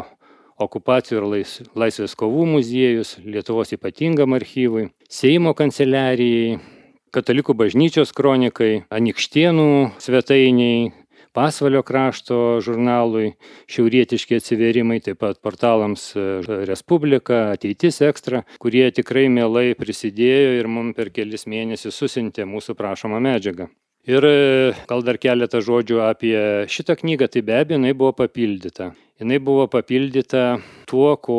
okupacijų 0.62 1.18
ir 1.20 1.26
lais, 1.28 1.52
laisvės 1.76 2.16
kovų 2.16 2.46
muziejus, 2.54 3.16
Lietuvos 3.24 3.74
ypatingam 3.76 4.36
archyvui, 4.36 4.88
Seimo 5.12 5.52
kanceliarijai, 5.56 6.56
Katalikų 7.14 7.54
bažnyčios 7.56 8.10
kronikai, 8.16 8.84
Anikštienų 8.90 9.98
svetainiai, 10.02 10.92
Pasvalio 11.36 11.82
krašto 11.84 12.62
žurnalui, 12.64 13.34
šiaurietiški 13.68 14.38
atsiverimai, 14.40 15.02
taip 15.04 15.18
pat 15.20 15.36
portalams 15.44 16.08
e, 16.16 16.24
Respublika, 16.64 17.50
Ateitis 17.52 18.00
Ekstra, 18.06 18.40
kurie 18.62 18.86
tikrai 18.96 19.26
mielai 19.28 19.74
prisidėjo 19.76 20.54
ir 20.56 20.70
mums 20.72 20.96
per 20.96 21.12
kelis 21.12 21.44
mėnesius 21.44 22.00
susintė 22.00 22.48
mūsų 22.48 22.78
prašomą 22.78 23.20
medžiagą. 23.28 23.68
Ir 24.08 24.24
e, 24.24 24.36
gal 24.88 25.04
dar 25.04 25.20
keletą 25.20 25.60
žodžių 25.66 26.00
apie 26.08 26.36
šitą 26.72 26.96
knygą, 27.02 27.28
tai 27.28 27.44
be 27.44 27.60
abejo, 27.60 27.82
jinai 27.82 27.92
buvo 27.92 28.16
papildyta. 28.16 28.94
Jinai 29.16 29.38
buvo 29.40 29.64
papildyta 29.72 30.58
tuo, 30.84 31.14
ko 31.16 31.36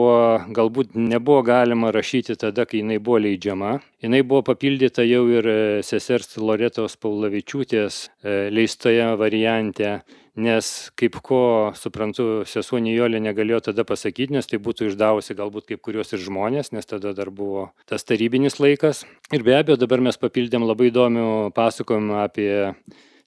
galbūt 0.50 0.96
nebuvo 0.98 1.44
galima 1.46 1.92
rašyti 1.94 2.34
tada, 2.42 2.66
kai 2.66 2.82
jinai 2.82 2.98
buvo 2.98 3.20
leidžiama. 3.22 3.76
Jinai 4.02 4.24
buvo 4.26 4.42
papildyta 4.48 5.06
jau 5.06 5.28
ir 5.30 5.46
e, 5.46 5.58
sesers 5.86 6.40
Loretos 6.42 6.98
Paulavičiūtės 6.98 8.00
e, 8.02 8.40
leistoje 8.50 9.12
variante 9.22 10.00
nes 10.38 10.68
kaip 10.98 11.18
ko 11.26 11.42
suprantu 11.78 12.46
sesuo 12.50 12.80
nijolė 12.82 13.20
negalėjo 13.26 13.64
tada 13.70 13.86
pasakyti, 13.88 14.36
nes 14.38 14.48
tai 14.50 14.62
būtų 14.62 14.92
išdavusi 14.92 15.36
galbūt 15.38 15.72
kaip 15.72 15.82
kurios 15.86 16.14
ir 16.14 16.22
žmonės, 16.22 16.72
nes 16.76 16.86
tada 16.86 17.14
dar 17.18 17.32
buvo 17.34 17.72
tas 17.90 18.06
tarybinis 18.06 18.60
laikas. 18.62 19.04
Ir 19.34 19.44
be 19.46 19.58
abejo 19.58 19.80
dabar 19.82 20.04
mes 20.06 20.20
papildėm 20.22 20.68
labai 20.70 20.92
įdomių 20.92 21.28
pasakojimų 21.58 22.20
apie 22.22 22.52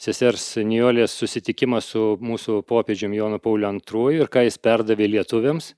sesers 0.01 0.45
Nijolės 0.65 1.15
susitikimą 1.21 1.81
su 1.85 2.05
mūsų 2.25 2.63
popiežiumi 2.69 3.21
Jonu 3.21 3.41
Pauliu 3.43 3.75
II 3.77 4.23
ir 4.23 4.31
ką 4.33 4.47
jis 4.47 4.57
perdavė 4.63 5.11
lietuviams. 5.13 5.75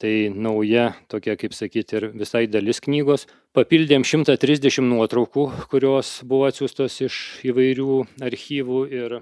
Tai 0.00 0.12
nauja 0.32 0.94
tokia, 1.12 1.34
kaip 1.36 1.52
sakyti, 1.52 1.98
ir 1.98 2.06
visai 2.16 2.46
dalis 2.48 2.80
knygos. 2.80 3.26
Papildėm 3.52 4.06
130 4.08 4.86
nuotraukų, 4.88 5.44
kurios 5.68 6.22
buvo 6.24 6.48
atsiųstos 6.48 6.96
iš 7.04 7.18
įvairių 7.50 7.98
archyvų 8.24 8.80
ir 8.96 9.18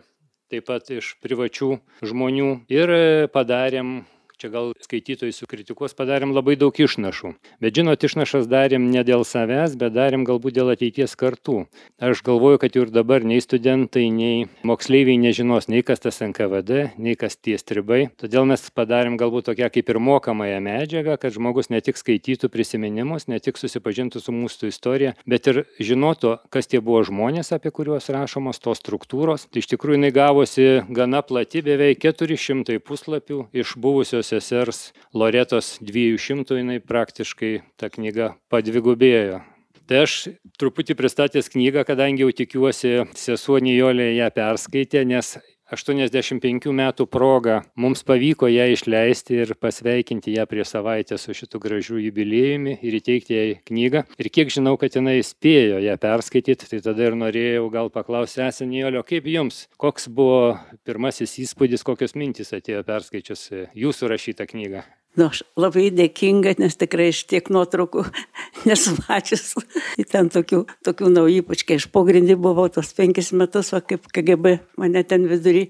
taip 0.49 0.69
pat 0.71 0.87
iš 0.95 1.17
privačių 1.25 1.73
žmonių 2.07 2.53
ir 2.71 2.95
padarėm 3.35 3.99
čia 4.39 4.51
gal 4.53 4.71
skaitytojai 4.79 5.35
sukritikuos, 5.35 5.97
padarėm 5.99 6.31
labai 6.31 6.55
daug 6.59 6.77
išnašų. 6.79 7.33
Bet 7.59 7.75
žinot, 7.75 8.05
išnašas 8.07 8.47
darėm 8.47 8.87
ne 8.93 9.03
dėl 9.03 9.25
savęs, 9.27 9.75
bet 9.81 9.97
darėm 9.97 10.23
galbūt 10.29 10.55
dėl 10.55 10.71
ateities 10.75 11.17
kartų. 11.19 11.65
Aš 11.99 12.23
galvoju, 12.27 12.61
kad 12.63 12.77
jau 12.79 12.85
ir 12.87 12.93
dabar 12.95 13.27
nei 13.27 13.43
studentai, 13.43 14.07
nei 14.15 14.47
moksleiviai 14.63 15.19
nežinos 15.19 15.67
nei 15.67 15.83
kas 15.83 16.05
tas 16.05 16.21
NKVD, 16.23 16.93
nei 17.03 17.17
kas 17.19 17.35
tie 17.35 17.57
stribai. 17.59 18.13
Todėl 18.21 18.47
mes 18.47 18.63
padarėm 18.71 19.19
galbūt 19.19 19.49
tokią 19.51 19.73
kaip 19.75 19.91
ir 19.91 19.99
mokamąją 20.07 20.63
medžiagą, 20.63 21.19
kad 21.19 21.35
žmogus 21.35 21.73
ne 21.75 21.83
tik 21.83 21.99
skaitytų 21.99 22.53
prisiminimus, 22.55 23.27
ne 23.27 23.41
tik 23.43 23.59
susipažintų 23.59 24.23
su 24.23 24.35
mūsų 24.37 24.71
istorija, 24.71 25.17
bet 25.27 25.51
ir 25.51 25.65
žinotų, 25.83 26.37
kas 26.55 26.71
tie 26.71 26.79
buvo 26.79 27.03
žmonės, 27.11 27.51
apie 27.57 27.75
kuriuos 27.75 28.07
rašomos 28.15 28.63
tos 28.63 28.79
struktūros. 28.85 29.49
Tai 29.51 29.65
iš 29.65 29.73
tikrųjų 29.75 29.99
jinai 29.99 30.15
gavosi 30.15 30.69
gana 30.95 31.25
plati, 31.27 31.65
beveik 31.67 32.07
400 32.07 32.79
puslapių 32.87 33.49
iš 33.59 33.75
buvusios 33.83 34.28
sesers 34.29 34.89
Loretos 35.17 35.77
200 35.85 36.61
jinai 36.61 36.81
praktiškai 36.85 37.53
ta 37.81 37.91
knyga 37.93 38.35
padvigubėjo. 38.53 39.41
Tai 39.89 40.03
aš 40.05 40.15
truputį 40.61 40.99
pristatęs 40.99 41.49
knygą, 41.55 41.87
kadangi 41.89 42.27
jau 42.27 42.33
tikiuosi 42.37 43.07
sesuo 43.17 43.57
Nijolė 43.65 44.11
ją 44.19 44.29
perskaitė, 44.37 45.07
nes 45.09 45.39
85 45.69 46.71
metų 46.73 47.07
proga 47.13 47.59
mums 47.77 48.05
pavyko 48.09 48.49
ją 48.49 48.69
išleisti 48.73 49.41
ir 49.43 49.55
pasveikinti 49.61 50.33
ją 50.37 50.47
prie 50.49 50.65
savaitę 50.65 51.19
su 51.21 51.37
šitu 51.37 51.61
gražiu 51.61 52.01
jubiliejumi 52.01 52.79
ir 52.81 52.99
įteikti 53.01 53.37
jai 53.37 53.57
knygą. 53.69 54.05
Ir 54.17 54.31
kiek 54.33 54.53
žinau, 54.55 54.79
kad 54.81 54.97
jinai 54.97 55.19
spėjo 55.27 55.83
ją 55.85 55.97
perskaityti, 56.01 56.71
tai 56.73 56.81
tada 56.85 57.11
ir 57.11 57.19
norėjau 57.21 57.69
gal 57.75 57.93
paklausti 57.93 58.47
Esenijolio, 58.49 59.05
kaip 59.05 59.29
jums, 59.29 59.67
koks 59.77 60.09
buvo 60.09 60.57
pirmasis 60.89 61.37
įspūdis, 61.45 61.85
kokios 61.85 62.17
mintys 62.17 62.55
atėjo 62.57 62.85
perskaičius 62.89 63.51
jūsų 63.77 64.15
rašytą 64.15 64.49
knygą. 64.49 64.87
Nu, 65.19 65.27
aš 65.33 65.41
labai 65.59 65.89
dėkinga, 65.91 66.53
nes 66.63 66.77
tikrai 66.79 67.09
iš 67.11 67.25
tiek 67.27 67.49
nuotraukų 67.51 68.05
nesu 68.69 68.93
mačius. 69.01 69.57
ten 70.13 70.29
tokių, 70.31 70.61
tokių 70.87 71.11
naujų, 71.11 71.41
ypač 71.43 71.65
kai 71.67 71.79
aš 71.81 71.89
pogrindį 71.95 72.37
buvau 72.39 72.69
tos 72.71 72.93
penkis 72.95 73.33
metus, 73.35 73.73
o 73.75 73.81
kaip 73.83 74.07
KGB 74.15 74.55
mane 74.79 75.03
ten 75.09 75.27
vidury 75.31 75.65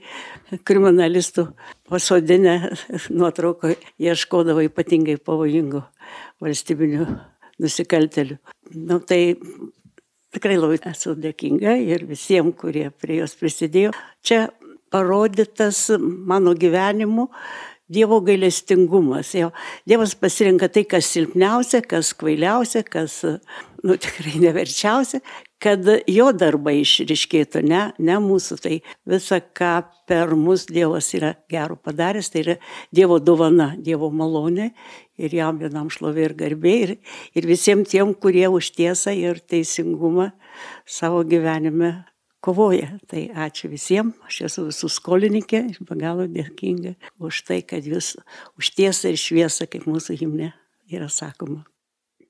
kriminalistų 0.68 1.46
pasodinę 1.88 2.58
nuotrauko 3.20 3.72
ieškodavo 3.96 4.66
ypatingai 4.68 5.16
pavojingų 5.16 5.80
valstybinių 6.44 7.08
nusikaltelių. 7.64 8.36
Nu, 8.76 9.00
tai 9.00 9.38
tikrai 10.36 10.58
labai 10.60 10.82
esu 10.92 11.16
dėkinga 11.16 11.78
ir 11.88 12.04
visiems, 12.10 12.52
kurie 12.60 12.90
prie 12.92 13.22
jos 13.22 13.32
prisidėjo. 13.40 13.96
Čia 14.20 14.50
parodytas 14.92 15.86
mano 15.98 16.52
gyvenimu 16.52 17.30
Dievo 17.88 18.20
gailestingumas. 18.20 19.32
Jo. 19.34 19.50
Dievas 19.88 20.14
pasirenka 20.18 20.68
tai, 20.68 20.84
kas 20.84 21.08
silpniausia, 21.14 21.80
kas 21.88 22.12
kvailiausia, 22.18 22.82
kas, 22.84 23.22
nu, 23.82 23.96
tikrai 23.96 24.36
neverčiausia, 24.42 25.22
kad 25.62 25.88
jo 26.06 26.28
darbai 26.36 26.78
išriškėtų, 26.82 27.62
ne, 27.66 27.82
ne 27.98 28.18
mūsų. 28.22 28.58
Tai 28.62 28.74
visa, 29.08 29.40
ką 29.40 29.72
per 30.08 30.34
mus 30.38 30.66
Dievas 30.68 31.10
yra 31.16 31.34
gero 31.50 31.78
padaręs, 31.80 32.30
tai 32.32 32.44
yra 32.44 32.58
Dievo 32.94 33.18
dovana, 33.22 33.72
Dievo 33.76 34.12
malonė 34.14 34.70
ir 35.18 35.34
jam 35.34 35.58
vienam 35.60 35.88
šlovė 35.92 36.28
ir 36.28 36.36
garbė 36.38 36.76
ir, 36.84 36.94
ir 37.34 37.48
visiems 37.48 37.90
tiem, 37.90 38.14
kurie 38.14 38.46
už 38.52 38.70
tiesą 38.76 39.16
ir 39.16 39.40
teisingumą 39.40 40.30
savo 40.86 41.24
gyvenime 41.26 41.96
kovoja. 42.48 42.94
Tai 43.10 43.26
ačiū 43.46 43.70
visiems, 43.72 44.16
aš 44.28 44.42
esu 44.48 44.68
visų 44.70 44.92
skolininkė 44.96 45.64
ir 45.74 45.80
be 45.84 45.98
galo 46.00 46.28
dėkinga 46.32 46.96
už 47.20 47.42
tai, 47.48 47.60
kad 47.62 47.84
jūs 47.84 48.14
už 48.58 48.72
tiesą 48.78 49.12
ir 49.12 49.20
šviesą, 49.20 49.68
kaip 49.70 49.88
mūsų 49.88 50.16
himne 50.22 50.54
yra 50.88 51.10
sakoma. 51.12 51.66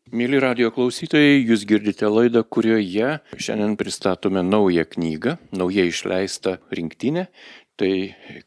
Mėly 0.09 0.39
radio 0.41 0.71
klausytojai, 0.73 1.43
jūs 1.45 1.67
girdite 1.69 2.09
laidą, 2.09 2.41
kurioje 2.41 3.19
šiandien 3.37 3.75
pristatome 3.77 4.41
naują 4.41 4.87
knygą, 4.89 5.37
naujai 5.53 5.91
išleistą 5.91 6.57
rinktinę. 6.73 7.27
Tai 7.79 7.93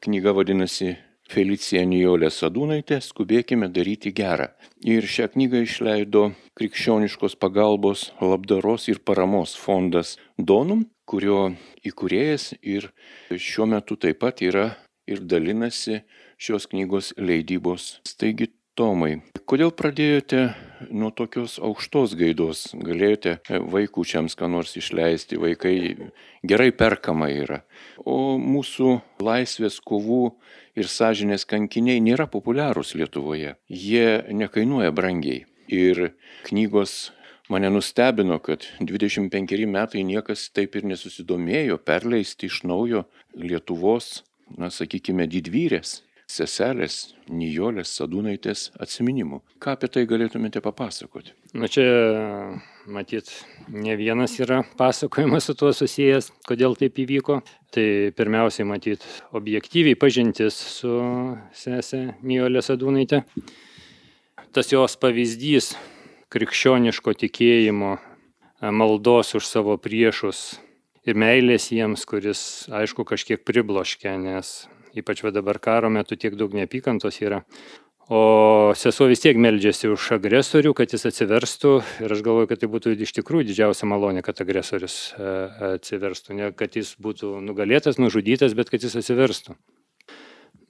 knyga 0.02 0.34
vadinasi 0.36 0.96
Felicija 1.32 1.86
Nijolė 1.88 2.32
Sadūnaitė, 2.34 2.98
skubėkime 3.06 3.70
daryti 3.72 4.12
gerą. 4.12 4.50
Ir 4.84 5.06
šią 5.06 5.30
knygą 5.36 5.62
išleido 5.64 6.24
Krikščioniškos 6.60 7.38
pagalbos, 7.40 8.10
labdaros 8.20 8.90
ir 8.92 9.00
paramos 9.06 9.54
fondas 9.56 10.18
Donum, 10.36 10.88
kurio 11.12 11.52
įkūrėjas 11.88 12.54
ir 12.64 12.88
šiuo 13.36 13.68
metu 13.74 14.00
taip 14.00 14.22
pat 14.24 14.42
yra 14.48 14.72
ir 15.12 15.20
dalinasi 15.20 16.02
šios 16.42 16.70
knygos 16.72 17.12
leidybos. 17.20 17.98
Taigi 18.16 18.54
Tomai, 18.80 19.18
kodėl 19.52 19.74
pradėjote 19.76 20.46
nuo 20.96 21.10
tokios 21.12 21.58
aukštos 21.60 22.14
gaidos? 22.16 22.62
Galėjote 22.72 23.34
vaikučiams 23.68 24.38
ką 24.40 24.48
nors 24.48 24.78
išleisti, 24.80 25.36
vaikai 25.36 25.74
gerai 26.48 26.70
perkama 26.72 27.28
yra. 27.36 27.60
O 28.08 28.40
mūsų 28.40 28.94
laisvės 29.20 29.82
kovų 29.84 30.22
ir 30.80 30.88
sąžinės 30.88 31.44
kankiniai 31.52 32.00
nėra 32.00 32.30
populiarūs 32.32 32.96
Lietuvoje. 32.96 33.58
Jie 33.68 34.22
nekainuoja 34.32 34.96
brangiai. 34.96 35.44
Ir 35.68 36.14
knygos 36.48 37.12
mane 37.52 37.70
nustebino, 37.70 38.40
kad 38.40 38.64
25 38.80 39.66
metai 39.68 40.06
niekas 40.08 40.48
taip 40.56 40.78
ir 40.80 40.88
nesusidomėjo 40.88 41.82
perleisti 41.84 42.48
iš 42.48 42.62
naujo 42.64 43.04
Lietuvos, 43.36 44.22
na 44.58 44.72
sakykime, 44.72 45.28
didvyrės 45.32 46.00
seselės 46.32 47.12
Nijolės 47.28 47.92
Sadūnaitės 47.98 48.70
atminimų. 48.80 49.42
Ką 49.60 49.76
apie 49.76 49.90
tai 49.92 50.06
galėtumėte 50.08 50.62
papasakoti? 50.64 51.34
Na 51.60 51.68
čia, 51.72 51.84
matyt, 52.88 53.32
ne 53.68 53.98
vienas 54.00 54.38
yra 54.40 54.62
pasakojimas 54.80 55.50
su 55.50 55.56
tuo 55.60 55.74
susijęs, 55.76 56.32
kodėl 56.48 56.78
taip 56.80 57.04
įvyko. 57.04 57.42
Tai 57.72 57.86
pirmiausiai, 58.16 58.68
matyt, 58.68 59.04
objektyviai 59.36 60.00
pažintis 60.00 60.56
su 60.80 60.96
sesė 61.56 62.06
Nijolė 62.24 62.64
Sadūnaitė. 62.64 63.26
Tas 64.52 64.72
jos 64.72 64.98
pavyzdys 65.00 65.74
krikščioniško 66.32 67.14
tikėjimo, 67.26 67.98
maldos 68.62 69.36
už 69.36 69.48
savo 69.48 69.78
priešus 69.82 70.60
ir 71.08 71.18
meilės 71.18 71.72
jiems, 71.74 72.06
kuris, 72.08 72.42
aišku, 72.72 73.06
kažkiek 73.08 73.44
pribloškia, 73.44 74.16
nes 74.22 74.66
ypač 74.98 75.24
dabar 75.34 75.60
karo 75.60 75.90
metu 75.90 76.16
tiek 76.16 76.36
daug 76.38 76.54
neapykantos 76.54 77.22
yra. 77.24 77.42
O 78.12 78.74
sesuo 78.76 79.08
vis 79.08 79.22
tiek 79.24 79.38
meldžiasi 79.40 79.88
už 79.88 80.10
agresorių, 80.18 80.74
kad 80.76 80.92
jis 80.92 81.06
atsiverstų 81.08 81.78
ir 82.04 82.12
aš 82.12 82.24
galvoju, 82.26 82.50
kad 82.50 82.60
tai 82.60 82.68
būtų 82.68 82.96
iš 83.06 83.14
tikrųjų 83.22 83.48
didžiausia 83.48 83.88
malonė, 83.88 84.24
kad 84.26 84.42
agresorius 84.44 85.14
e, 85.16 85.30
atsiverstų, 85.78 86.36
ne 86.36 86.50
kad 86.52 86.76
jis 86.76 86.98
būtų 87.00 87.38
nugalėtas, 87.46 88.02
nužudytas, 88.04 88.58
bet 88.58 88.74
kad 88.74 88.84
jis 88.84 88.98
atsiverstų. 89.00 89.56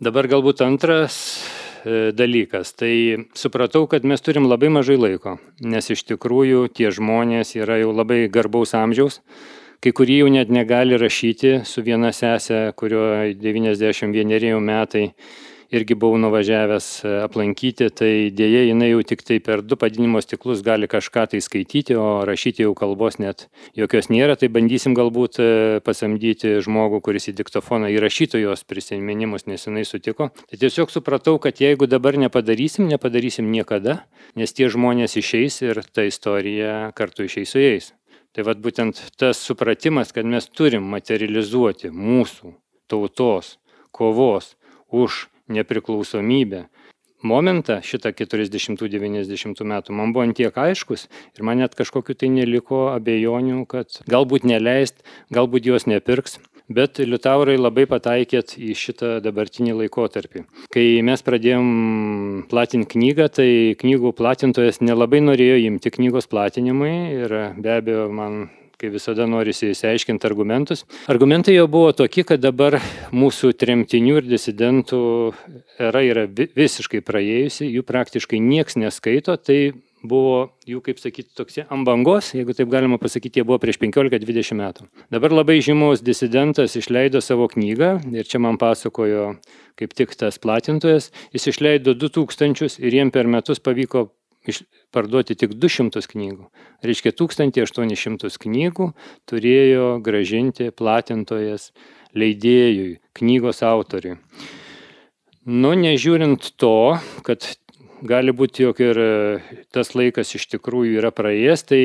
Dabar 0.06 0.30
galbūt 0.30 0.62
antras 0.68 1.18
e, 1.42 1.61
dalykas. 1.86 2.74
Tai 2.78 2.94
supratau, 3.38 3.88
kad 3.92 4.06
mes 4.08 4.22
turim 4.22 4.48
labai 4.50 4.72
mažai 4.74 4.98
laiko, 5.00 5.38
nes 5.62 5.90
iš 5.94 6.04
tikrųjų 6.10 6.68
tie 6.76 6.92
žmonės 6.94 7.56
yra 7.60 7.80
jau 7.82 7.92
labai 7.96 8.26
garbaus 8.32 8.76
amžiaus, 8.78 9.22
kai 9.82 9.94
kurie 9.98 10.20
jau 10.22 10.30
net 10.30 10.52
negali 10.54 11.00
rašyti 11.00 11.62
su 11.66 11.82
viena 11.86 12.12
sesė, 12.14 12.70
kurio 12.78 13.06
91 13.34 14.62
metai 14.62 15.08
irgi 15.72 15.96
buvau 15.96 16.20
nuvažiavęs 16.20 16.88
e, 17.06 17.12
aplankyti, 17.24 17.88
tai 17.96 18.12
dėja 18.36 18.66
jinai 18.68 18.90
jau 18.92 19.04
tik 19.08 19.24
tai 19.28 19.40
per 19.44 19.64
du 19.64 19.78
padinimo 19.80 20.20
stiklus 20.24 20.64
gali 20.66 20.90
kažką 20.92 21.30
tai 21.32 21.40
skaityti, 21.44 21.96
o 21.96 22.26
rašyti 22.28 22.66
jau 22.66 22.74
kalbos 22.78 23.18
net 23.24 23.48
jokios 23.78 24.12
nėra, 24.12 24.36
tai 24.40 24.52
bandysim 24.52 24.96
galbūt 24.98 25.40
e, 25.40 25.48
pasamdyti 25.86 26.58
žmogų, 26.66 27.00
kuris 27.08 27.30
į 27.32 27.38
diktofoną 27.40 27.92
įrašytų 27.96 28.44
jos 28.44 28.66
prisiminimus, 28.68 29.48
nes 29.48 29.64
jinai 29.68 29.86
sutiko. 29.88 30.32
Tai 30.52 30.62
tiesiog 30.66 30.92
supratau, 30.92 31.38
kad 31.40 31.64
jeigu 31.64 31.88
dabar 31.88 32.20
nepadarysim, 32.20 32.92
nepadarysim 32.92 33.48
niekada, 33.54 34.02
nes 34.36 34.52
tie 34.52 34.68
žmonės 34.72 35.16
išeis 35.24 35.62
ir 35.64 35.84
ta 35.88 36.06
istorija 36.10 36.92
kartu 36.98 37.30
išeis 37.30 37.56
su 37.56 37.64
jais. 37.64 37.92
Tai 38.36 38.46
vad 38.48 38.62
būtent 38.64 39.00
tas 39.20 39.40
supratimas, 39.44 40.14
kad 40.16 40.28
mes 40.28 40.46
turim 40.48 40.86
materializuoti 40.92 41.92
mūsų 41.92 42.56
tautos 42.92 43.58
kovos 43.92 44.56
už 44.92 45.31
nepriklausomybę. 45.58 46.66
Momentą 47.22 47.78
šitą 47.86 48.16
40-90 48.18 49.62
metų 49.62 49.94
man 49.94 50.10
buvo 50.14 50.24
antiek 50.26 50.56
aiškus 50.58 51.06
ir 51.38 51.44
man 51.46 51.60
net 51.62 51.76
kažkokiu 51.78 52.16
tai 52.18 52.32
neliko 52.34 52.88
abejonių, 52.96 53.60
kad 53.70 54.02
galbūt 54.10 54.48
neleist, 54.50 55.04
galbūt 55.30 55.70
jos 55.70 55.86
nepirks, 55.86 56.40
bet 56.66 56.98
liutaurai 56.98 57.60
labai 57.60 57.86
pataikėt 57.90 58.56
į 58.58 58.74
šitą 58.74 59.12
dabartinį 59.22 59.76
laikotarpį. 59.84 60.48
Kai 60.74 60.86
mes 61.06 61.22
pradėjom 61.28 61.70
platinti 62.50 62.96
knygą, 62.96 63.30
tai 63.38 63.50
knygų 63.78 64.16
platintojas 64.18 64.82
nelabai 64.82 65.22
norėjo 65.22 65.62
imti 65.68 65.94
knygos 65.94 66.26
platinimui 66.32 66.96
ir 67.20 67.38
be 67.62 67.78
abejo 67.78 68.10
man 68.10 68.48
kai 68.82 68.90
visada 68.94 69.28
norisi 69.30 69.72
įsiaiškinti 69.76 70.28
argumentus. 70.30 70.86
Argumentai 71.12 71.56
jo 71.56 71.68
buvo 71.72 71.94
tokie, 71.96 72.26
kad 72.28 72.42
dabar 72.42 72.80
mūsų 73.14 73.54
tremtinių 73.62 74.18
ir 74.22 74.28
disidentų 74.32 75.04
era 75.82 76.04
yra 76.08 76.26
visiškai 76.32 77.04
praėjusi, 77.06 77.70
jų 77.70 77.86
praktiškai 77.88 78.42
nieks 78.42 78.80
neskaito, 78.82 79.38
tai 79.38 79.62
buvo 80.02 80.52
jų, 80.66 80.82
kaip 80.86 81.02
sakyti, 81.02 81.30
tokie 81.38 81.64
ant 81.70 81.86
bangos, 81.86 82.32
jeigu 82.36 82.56
taip 82.58 82.72
galima 82.72 82.98
pasakyti, 83.02 83.42
jie 83.42 83.48
buvo 83.48 83.60
prieš 83.62 83.78
15-20 83.82 84.58
metų. 84.58 84.88
Dabar 85.14 85.36
labai 85.36 85.60
žymus 85.64 86.02
disidentas 86.06 86.76
išleido 86.80 87.22
savo 87.22 87.48
knygą 87.52 87.94
ir 88.16 88.30
čia 88.30 88.42
man 88.42 88.58
pasakojo 88.62 89.36
kaip 89.80 89.94
tik 89.98 90.16
tas 90.18 90.42
platintojas, 90.42 91.12
jis 91.36 91.48
išleido 91.54 91.96
2000 91.98 92.82
ir 92.82 92.98
jiem 92.98 93.14
per 93.14 93.30
metus 93.30 93.62
pavyko 93.64 94.10
parduoti 94.94 95.38
tik 95.38 95.56
200 95.60 96.04
knygų. 96.12 96.50
Reiškia, 96.86 97.14
1800 97.18 98.40
knygų 98.42 98.92
turėjo 99.30 99.88
gražinti 100.04 100.72
platintojas 100.74 101.72
leidėjui, 102.18 103.00
knygos 103.18 103.62
autoriui. 103.66 104.18
Nu, 105.46 105.74
nežiūrint 105.74 106.52
to, 106.62 107.00
kad 107.26 107.48
gali 108.06 108.34
būti, 108.34 108.66
jog 108.66 108.82
ir 108.82 109.00
e, 109.02 109.10
tas 109.74 109.94
laikas 109.98 110.36
iš 110.38 110.48
tikrųjų 110.56 111.00
yra 111.02 111.12
praėjęs, 111.14 111.66
tai 111.70 111.82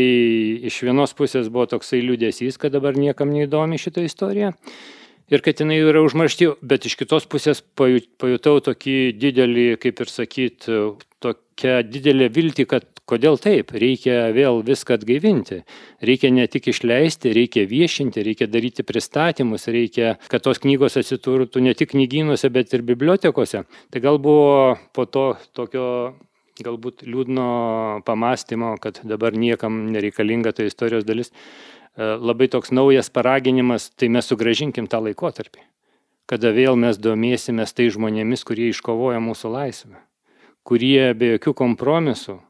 iš 0.68 0.82
vienos 0.84 1.12
pusės 1.16 1.48
buvo 1.52 1.68
toksai 1.70 2.02
liūdėsys, 2.04 2.58
kad 2.60 2.74
dabar 2.76 2.96
niekam 3.00 3.32
neįdomi 3.32 3.80
šitą 3.80 4.04
istoriją 4.04 4.52
ir 5.32 5.42
kad 5.42 5.60
jinai 5.60 5.78
yra 5.82 6.02
užmaršti, 6.06 6.52
bet 6.62 6.86
iš 6.88 6.96
kitos 7.00 7.26
pusės 7.30 7.62
pajutau 7.76 8.58
tokį 8.64 8.98
didelį, 9.18 9.68
kaip 9.82 10.02
ir 10.04 10.12
sakyt, 10.12 10.68
tokią 11.56 11.88
didelę 11.88 12.28
viltį, 12.28 12.66
kad 12.68 12.84
kodėl 13.06 13.38
taip, 13.38 13.70
reikia 13.72 14.32
vėl 14.32 14.62
viską 14.62 14.96
atgaivinti. 14.98 15.64
Reikia 16.02 16.30
ne 16.30 16.46
tik 16.46 16.68
išleisti, 16.68 17.32
reikia 17.32 17.66
viešinti, 17.66 18.22
reikia 18.22 18.46
daryti 18.46 18.82
pristatymus, 18.82 19.66
reikia, 19.68 20.18
kad 20.28 20.42
tos 20.42 20.58
knygos 20.58 20.96
atsiturtų 20.96 21.60
ne 21.60 21.74
tik 21.74 21.92
knygynuose, 21.94 22.50
bet 22.50 22.72
ir 22.74 22.82
bibliotekose. 22.82 23.64
Tai 23.90 24.00
gal 24.00 24.18
buvo 24.18 24.76
po 24.92 25.06
to 25.06 25.36
tokio 25.54 26.16
galbūt 26.62 27.04
liūdno 27.04 28.02
pamastymo, 28.04 28.76
kad 28.80 29.00
dabar 29.04 29.32
niekam 29.32 29.92
nereikalinga 29.92 30.52
ta 30.52 30.64
istorijos 30.64 31.04
dalis, 31.04 31.30
e, 31.30 32.16
labai 32.16 32.48
toks 32.48 32.72
naujas 32.72 33.10
paraginimas, 33.10 33.90
tai 33.92 34.08
mes 34.08 34.24
sugražinkim 34.24 34.88
tą 34.88 35.02
laikotarpį. 35.04 35.60
Kada 36.26 36.50
vėl 36.50 36.76
mes 36.76 36.96
domėsimės 36.98 37.76
tai 37.76 37.90
žmonėmis, 37.92 38.42
kurie 38.42 38.72
iškovoja 38.72 39.20
mūsų 39.20 39.52
laisvę 39.52 40.00
kurie 40.66 41.14
be 41.14 41.36
jokių 41.36 41.54
kompromisų 41.62 42.40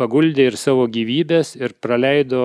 paguldė 0.00 0.48
ir 0.50 0.56
savo 0.60 0.86
gyvybės 0.90 1.54
ir 1.60 1.74
praleido 1.82 2.40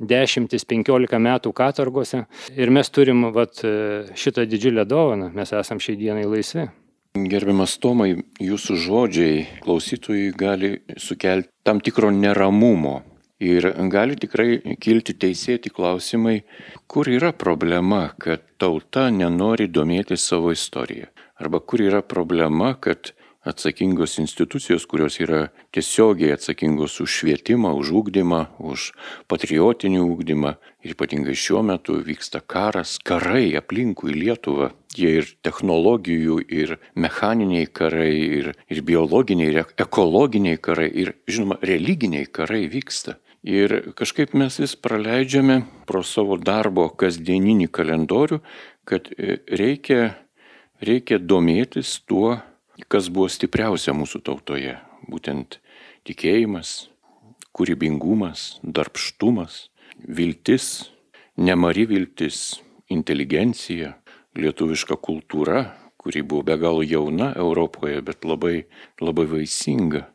10-15 0.00 1.20
metų 1.22 1.52
katorgose. 1.56 2.24
Ir 2.56 2.72
mes 2.74 2.90
turim 2.90 3.28
vat, 3.34 3.62
šitą 4.18 4.46
didžiulę 4.50 4.86
dovaną, 4.88 5.30
mes 5.34 5.54
esam 5.56 5.82
šiai 5.82 5.98
dienai 6.00 6.26
laisvi. 6.28 6.66
Gerbiamas 7.10 7.74
Tomai, 7.82 8.12
jūsų 8.38 8.76
žodžiai 8.84 9.46
klausytojui 9.64 10.28
gali 10.38 10.76
sukelti 10.94 11.50
tam 11.66 11.82
tikro 11.82 12.12
neramumo. 12.14 13.00
Ir 13.40 13.64
gali 13.88 14.18
tikrai 14.20 14.76
kilti 14.84 15.14
teisėti 15.16 15.72
klausimai, 15.72 16.42
kur 16.84 17.08
yra 17.08 17.32
problema, 17.32 18.10
kad 18.20 18.44
tauta 18.60 19.06
nenori 19.10 19.64
domėti 19.72 20.18
savo 20.20 20.52
istoriją. 20.52 21.08
Arba 21.40 21.62
kur 21.64 21.80
yra 21.80 22.02
problema, 22.04 22.74
kad 22.76 23.14
atsakingos 23.40 24.18
institucijos, 24.18 24.84
kurios 24.86 25.16
yra 25.20 25.48
tiesiogiai 25.72 26.34
atsakingos 26.34 26.98
už 27.00 27.14
švietimą, 27.20 27.72
už 27.80 27.92
ūkdymą, 28.00 28.40
už 28.60 28.90
patriotinį 29.30 30.02
ūkdymą. 30.04 30.52
Ir 30.84 30.94
ypatingai 30.94 31.36
šiuo 31.36 31.62
metu 31.64 31.96
vyksta 32.04 32.42
karas, 32.44 32.98
karai 33.04 33.56
aplinkui 33.56 34.12
Lietuvą. 34.16 34.70
Jie 34.96 35.10
ir 35.20 35.32
technologijų, 35.46 36.40
ir 36.52 36.76
mechaniniai 36.98 37.68
karai, 37.72 38.12
ir, 38.40 38.52
ir 38.68 38.82
biologiniai, 38.84 39.50
ir 39.54 39.74
ekologiniai 39.78 40.60
karai, 40.60 40.90
ir, 40.90 41.14
žinoma, 41.30 41.60
religiniai 41.64 42.28
karai 42.28 42.66
vyksta. 42.72 43.16
Ir 43.46 43.94
kažkaip 43.96 44.34
mes 44.36 44.58
vis 44.60 44.74
praleidžiame 44.76 45.62
pro 45.88 46.02
savo 46.04 46.36
darbo 46.36 46.90
kasdieninį 46.92 47.70
kalendorių, 47.72 48.42
kad 48.84 49.08
e, 49.16 49.38
reikia, 49.48 50.10
reikia 50.84 51.16
domėtis 51.16 51.94
tuo, 52.04 52.36
kas 52.88 53.10
buvo 53.12 53.28
stipriausia 53.28 53.94
mūsų 53.96 54.22
tautoje. 54.26 54.76
Būtent 55.10 55.58
tikėjimas, 56.08 56.90
kūrybingumas, 57.56 58.60
darbštumas, 58.62 59.68
viltis, 60.06 60.90
nemari 61.36 61.86
viltis, 61.90 62.60
inteligencija, 62.90 63.96
lietuviška 64.38 64.96
kultūra, 65.02 65.66
kuri 66.00 66.22
buvo 66.22 66.46
be 66.46 66.56
galo 66.60 66.86
jauna 66.86 67.34
Europoje, 67.36 68.00
bet 68.04 68.24
labai, 68.24 68.64
labai 69.02 69.26
vaisinga 69.28 70.06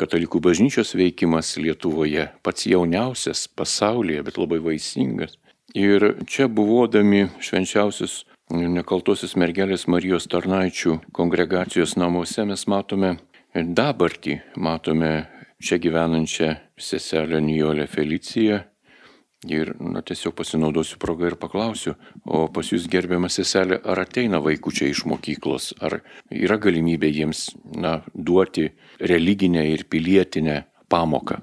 katalikų 0.00 0.40
bažnyčios 0.42 0.94
veikimas 0.98 1.54
Lietuvoje, 1.60 2.28
pats 2.42 2.66
jauniausias 2.66 3.46
pasaulyje, 3.48 4.24
bet 4.26 4.38
labai 4.40 4.58
vaisingas. 4.62 5.36
Ir 5.78 6.24
čia 6.28 6.48
buvodami 6.52 7.28
švenčiausius 7.40 8.22
nekaltosios 8.52 9.34
mergelės 9.40 9.86
Marijos 9.88 10.28
tarnaičių 10.28 10.98
kongregacijos 11.16 11.96
namuose 11.96 12.44
mes 12.44 12.66
matome 12.68 13.16
dabartį, 13.54 14.40
matome 14.56 15.12
čia 15.62 15.78
gyvenančią 15.80 16.52
seselę 16.76 17.40
Nijolę 17.40 17.86
Feliciją, 17.86 18.60
Ir 19.50 19.72
na, 19.82 20.04
tiesiog 20.06 20.36
pasinaudosiu 20.38 21.00
progą 21.02 21.26
ir 21.26 21.34
paklausiu, 21.34 21.96
o 22.30 22.44
pas 22.54 22.68
jūs 22.70 22.84
gerbiamas 22.86 23.40
seselė, 23.40 23.80
ar 23.82 23.98
ateina 24.04 24.38
vaikučiai 24.38 24.92
iš 24.94 25.02
mokyklos, 25.10 25.72
ar 25.82 25.98
yra 26.30 26.60
galimybė 26.62 27.10
jiems 27.10 27.48
na, 27.74 28.04
duoti 28.14 28.68
religinę 29.02 29.64
ir 29.66 29.82
pilietinę 29.90 30.60
pamoką? 30.86 31.40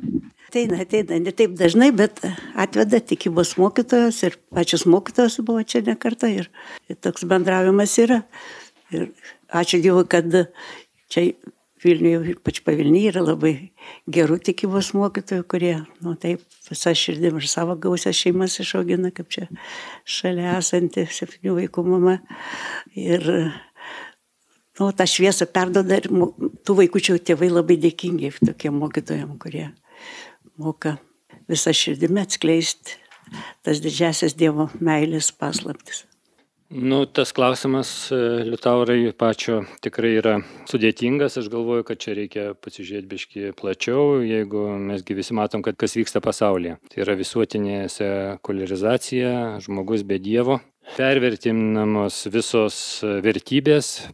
Ateina, 0.49 0.79
ateina, 0.81 1.19
ne 1.21 1.29
taip 1.29 1.51
dažnai, 1.53 1.91
bet 1.93 2.23
atveda 2.57 2.97
tikybos 3.05 3.51
mokytojas 3.61 4.17
ir 4.25 4.37
pačios 4.49 4.87
mokytojas 4.89 5.35
buvo 5.45 5.61
čia 5.61 5.83
ne 5.85 5.93
kartą 5.93 6.25
ir, 6.33 6.47
ir 6.89 6.97
toks 6.97 7.27
bendravimas 7.29 7.93
yra. 8.01 8.23
Ir 8.89 9.11
ačiū 9.53 9.77
Dievui, 9.83 10.07
kad 10.09 10.25
čia 11.13 11.27
Vilniuje, 11.83 12.33
ypač 12.33 12.63
pavilnyje, 12.65 13.11
yra 13.13 13.21
labai 13.23 13.51
gerų 14.09 14.39
tikybos 14.47 14.89
mokytojų, 14.97 15.45
kurie, 15.53 15.75
nu 16.03 16.15
taip, 16.19 16.41
visą 16.65 16.95
širdim 16.97 17.37
ir 17.37 17.45
savo 17.47 17.75
gausias 17.79 18.17
šeimas 18.17 18.57
išaugina, 18.59 19.13
kaip 19.15 19.29
čia 19.31 19.45
šalia 20.03 20.55
esanti 20.57 21.05
septynių 21.05 21.59
vaikų 21.59 21.83
mama. 21.87 22.17
Ir, 22.97 23.29
nu, 24.81 24.89
tą 24.89 25.07
šviesą 25.13 25.45
perdoda 25.53 26.01
ir 26.01 26.09
tų 26.09 26.77
vaikųčių 26.81 27.19
tėvai 27.29 27.51
labai 27.53 27.77
dėkingi 27.85 28.33
tokiem 28.41 28.81
mokytojam, 28.81 29.37
kurie 29.37 29.69
moka 30.59 30.97
visą 31.49 31.73
širdimi 31.75 32.21
atskleisti 32.21 32.99
tas 33.65 33.81
didžiasias 33.83 34.35
Dievo 34.37 34.69
meilės 34.81 35.31
paslaptis. 35.35 36.05
Nu, 36.69 37.07
tas 37.09 37.31
klausimas, 37.33 38.11
e, 38.13 38.17
Liutaurai, 38.45 39.09
pačio 39.17 39.63
tikrai 39.81 40.11
yra 40.19 40.35
sudėtingas. 40.69 41.39
Aš 41.41 41.47
galvoju, 41.49 41.85
kad 41.87 41.97
čia 41.97 42.13
reikia 42.13 42.43
pasižiūrėti 42.61 43.09
biški 43.09 43.53
plačiau, 43.57 44.19
jeigu 44.21 44.67
mesgi 44.77 45.17
visi 45.17 45.33
matom, 45.33 45.63
kad 45.65 45.79
kas 45.81 45.97
vyksta 45.97 46.21
pasaulyje. 46.21 46.77
Tai 46.91 47.01
yra 47.01 47.17
visuotinė 47.17 47.87
sekularizacija, 47.89 49.31
žmogus 49.65 50.05
be 50.05 50.21
Dievo, 50.21 50.59
pervertinamos 50.97 52.23
visos 52.33 52.79
vertybės. 53.25 54.09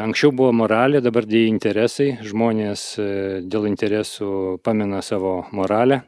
Anksčiau 0.00 0.30
buvo 0.32 0.52
moralė, 0.54 1.02
dabar 1.04 1.26
dėja 1.28 1.50
interesai. 1.50 2.12
Žmonės 2.24 2.84
e, 2.98 3.10
dėl 3.42 3.66
interesų 3.68 4.60
pamina 4.64 5.02
savo 5.04 5.42
moralę. 5.52 6.04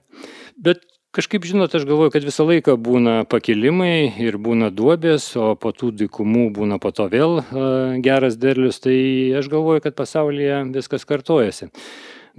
Bet 0.56 0.86
Kažkaip, 1.12 1.44
žinot, 1.44 1.74
aš 1.76 1.82
galvoju, 1.84 2.08
kad 2.14 2.24
visą 2.24 2.46
laiką 2.48 2.78
būna 2.80 3.26
pakilimai 3.28 4.14
ir 4.24 4.38
būna 4.40 4.70
duobės, 4.72 5.26
o 5.36 5.50
po 5.60 5.68
tų 5.76 5.90
dykumų 6.00 6.46
būna 6.56 6.78
po 6.80 6.88
to 6.96 7.04
vėl 7.12 7.42
uh, 7.42 7.98
geras 8.00 8.38
derlius, 8.40 8.78
tai 8.80 8.94
aš 9.36 9.50
galvoju, 9.52 9.82
kad 9.84 9.98
pasaulyje 9.98 10.62
viskas 10.72 11.04
kartojasi. 11.04 11.68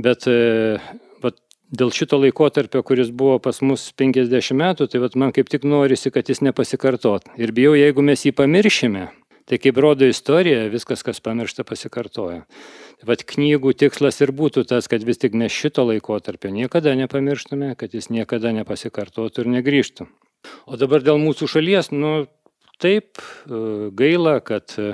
Bet 0.02 0.26
dėl 1.74 1.92
šito 1.96 2.20
laikotarpio, 2.22 2.84
kuris 2.86 3.10
buvo 3.10 3.40
pas 3.44 3.60
mus 3.66 3.90
50 3.98 4.54
metų, 4.60 4.88
tai 4.88 5.02
vat, 5.04 5.18
man 5.18 5.34
kaip 5.36 5.50
tik 5.52 5.66
norisi, 5.66 6.14
kad 6.14 6.30
jis 6.30 6.44
nepasikartot. 6.46 7.34
Ir 7.42 7.52
bijau, 7.56 7.74
jeigu 7.80 8.06
mes 8.06 8.26
jį 8.28 8.36
pamiršime, 8.38 9.10
Tai 9.44 9.58
kaip 9.60 9.76
rodo 9.84 10.08
istorija, 10.08 10.70
viskas, 10.72 11.02
kas 11.04 11.20
pamiršta, 11.24 11.66
pasikartoja. 11.68 12.46
Tai 13.00 13.08
vad 13.10 13.26
knygų 13.28 13.74
tikslas 13.76 14.22
ir 14.24 14.32
būtų 14.32 14.64
tas, 14.70 14.88
kad 14.88 15.04
vis 15.04 15.20
tik 15.20 15.36
mes 15.36 15.52
šito 15.52 15.84
laiko 15.84 16.16
tarp 16.24 16.48
niekada 16.48 16.94
nepamirštume, 16.96 17.74
kad 17.76 17.92
jis 17.92 18.08
niekada 18.08 18.54
nepasikartotų 18.56 19.44
ir 19.44 19.52
negrįžtų. 19.58 20.08
O 20.64 20.80
dabar 20.80 21.04
dėl 21.04 21.20
mūsų 21.20 21.50
šalies, 21.58 21.92
nu 21.92 22.14
taip, 22.80 23.20
e, 23.20 23.92
gaila, 23.92 24.38
kad 24.40 24.78
e, 24.80 24.94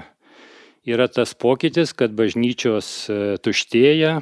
yra 0.90 1.06
tas 1.14 1.36
pokytis, 1.38 1.94
kad 1.94 2.18
bažnyčios 2.18 2.90
e, 3.06 3.22
tuštėja, 3.46 4.20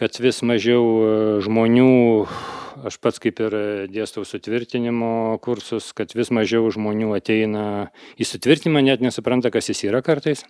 kad 0.00 0.16
vis 0.16 0.40
mažiau 0.46 1.40
žmonių 1.44 1.90
aš 2.88 2.96
pats 3.02 3.20
kaip 3.20 3.40
ir 3.44 3.56
dėstau 3.92 4.24
sutvirtinimo 4.24 5.36
kursus, 5.44 5.90
kad 5.96 6.14
vis 6.16 6.30
mažiau 6.32 6.70
žmonių 6.72 7.12
ateina 7.18 7.64
į 8.16 8.28
sutvirtinimą, 8.28 8.82
net 8.86 9.04
nesupranta, 9.04 9.52
kas 9.52 9.68
jis 9.68 9.84
yra 9.90 10.00
kartais. 10.06 10.46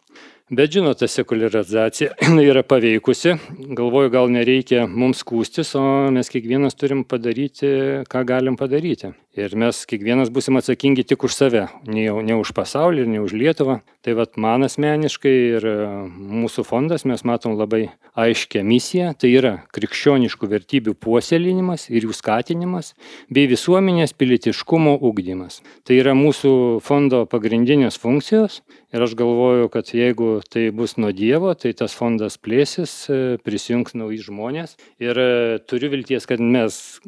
Bet 0.50 0.72
žinot, 0.74 0.98
ta 0.98 1.06
sekularizacija 1.06 2.10
yra 2.50 2.64
paveikusi, 2.66 3.36
galvoju, 3.78 4.10
gal 4.10 4.32
nereikia 4.34 4.82
mums 4.90 5.22
skūstis, 5.22 5.76
o 5.78 5.84
mes 6.10 6.26
kiekvienas 6.26 6.74
turim 6.74 7.04
padaryti, 7.06 7.70
ką 8.10 8.24
galim 8.26 8.58
padaryti. 8.58 9.12
Ir 9.38 9.54
mes 9.54 9.84
kiekvienas 9.86 10.26
busim 10.34 10.58
atsakingi 10.58 11.04
tik 11.06 11.22
už 11.22 11.36
save, 11.36 11.62
ne, 11.86 12.08
ne 12.26 12.34
už 12.34 12.50
pasaulį 12.50 13.04
ne 13.06 13.20
už 13.22 13.36
Lietuvą. 13.38 13.78
Tai 14.02 14.16
vad 14.18 14.34
man 14.42 14.66
asmeniškai 14.66 15.34
ir 15.54 15.66
mūsų 16.10 16.64
fondas 16.66 17.06
mes 17.06 17.22
matom 17.22 17.54
labai 17.54 17.84
aiškę 18.18 18.64
misiją, 18.66 19.12
tai 19.14 19.30
yra 19.38 19.52
krikščioniškų 19.70 20.50
vertybių 20.50 20.96
puoselinimas 20.98 21.86
ir 21.92 22.08
jų 22.08 22.16
skatinimas 22.16 22.96
bei 23.30 23.46
visuomenės 23.46 24.16
pilietiškumo 24.18 24.96
ugdymas. 24.98 25.60
Tai 25.86 26.00
yra 26.02 26.16
mūsų 26.18 26.80
fondo 26.82 27.22
pagrindinės 27.30 28.02
funkcijos 28.02 28.64
Ir 28.90 29.04
aš 29.04 29.12
galvoju, 29.14 29.68
kad 29.70 29.92
jeigu 29.94 30.40
tai 30.50 30.64
bus 30.74 30.96
nuo 30.98 31.12
Dievo, 31.14 31.52
tai 31.54 31.70
tas 31.78 31.92
fondas 31.94 32.34
plėsis, 32.42 32.92
e, 33.06 33.36
prisijungs 33.38 33.94
nauji 33.94 34.18
žmonės. 34.26 34.74
Ir 34.98 35.14
e, 35.14 35.58
turiu 35.62 35.92
vilties, 35.92 36.26
kad 36.26 36.42
mes 36.42 36.98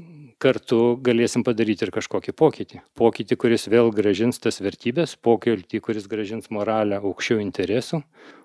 kartu 0.42 0.95
galėsim 1.03 1.42
padaryti 1.42 1.88
ir 1.88 1.90
kažkokį 1.95 2.37
pokytį. 2.38 2.83
Pokytį, 2.99 3.38
kuris 3.45 3.66
vėl 3.66 3.90
gražins 3.95 4.38
tas 4.38 4.62
vertybės, 4.62 5.16
pokytį, 5.18 5.83
kuris 5.83 6.07
gražins 6.07 6.53
moralę 6.55 7.03
aukščiau 7.03 7.42
interesų. 7.42 8.05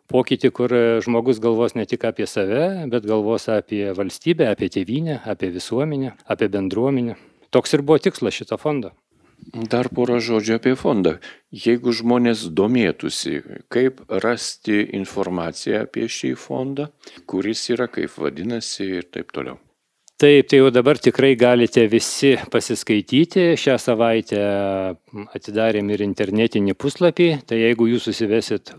Pokytį, 0.09 0.53
kur 0.57 0.73
e, 0.73 0.83
žmogus 1.05 1.37
galvos 1.43 1.77
ne 1.77 1.85
tik 1.85 2.09
apie 2.09 2.25
save, 2.25 2.89
bet 2.89 3.05
galvos 3.05 3.45
apie 3.53 3.91
valstybę, 3.93 4.49
apie 4.49 4.73
tėvynę, 4.73 5.21
apie 5.29 5.53
visuomenę, 5.53 6.15
apie 6.25 6.49
bendruomenę. 6.49 7.21
Toks 7.53 7.77
ir 7.77 7.85
buvo 7.85 8.01
tikslas 8.01 8.33
šito 8.33 8.57
fondo. 8.57 8.97
Dar 9.53 9.87
porą 9.95 10.17
žodžių 10.23 10.57
apie 10.57 10.73
fondą. 10.75 11.17
Jeigu 11.51 11.93
žmonės 11.95 12.47
domėtųsi, 12.51 13.37
kaip 13.71 14.01
rasti 14.23 14.81
informaciją 14.97 15.85
apie 15.85 16.09
šį 16.11 16.33
fondą, 16.41 16.89
kuris 17.29 17.63
yra, 17.71 17.87
kaip 17.87 18.17
vadinasi 18.19 18.89
ir 18.99 19.07
taip 19.07 19.31
toliau. 19.31 19.55
Taip, 20.17 20.47
tai 20.49 20.57
jau 20.57 20.71
dabar 20.73 20.97
tikrai 20.97 21.35
galite 21.37 21.83
visi 21.87 22.31
pasiskaityti. 22.49 23.51
Šią 23.61 23.75
savaitę 23.77 24.39
atidarėm 25.37 25.91
ir 25.93 26.01
internetinį 26.01 26.73
puslapį. 26.73 27.27
Tai 27.45 27.59
jeigu 27.61 27.85
jūs 27.91 28.09
susivesit 28.09 28.73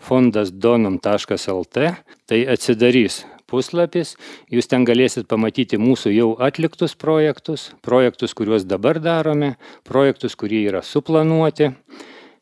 www.fondasdonum.lt, 0.00 1.94
tai 2.26 2.46
atsidarys 2.46 3.24
puslapis, 3.46 4.16
jūs 4.50 4.66
ten 4.68 4.84
galėsit 4.84 5.28
pamatyti 5.30 5.78
mūsų 5.78 6.10
jau 6.14 6.36
atliktus 6.42 6.94
projektus, 6.98 7.72
projektus, 7.82 8.34
kuriuos 8.34 8.64
dabar 8.66 8.98
darome, 9.00 9.56
projektus, 9.84 10.36
kurie 10.36 10.64
yra 10.66 10.82
suplanuoti. 10.82 11.72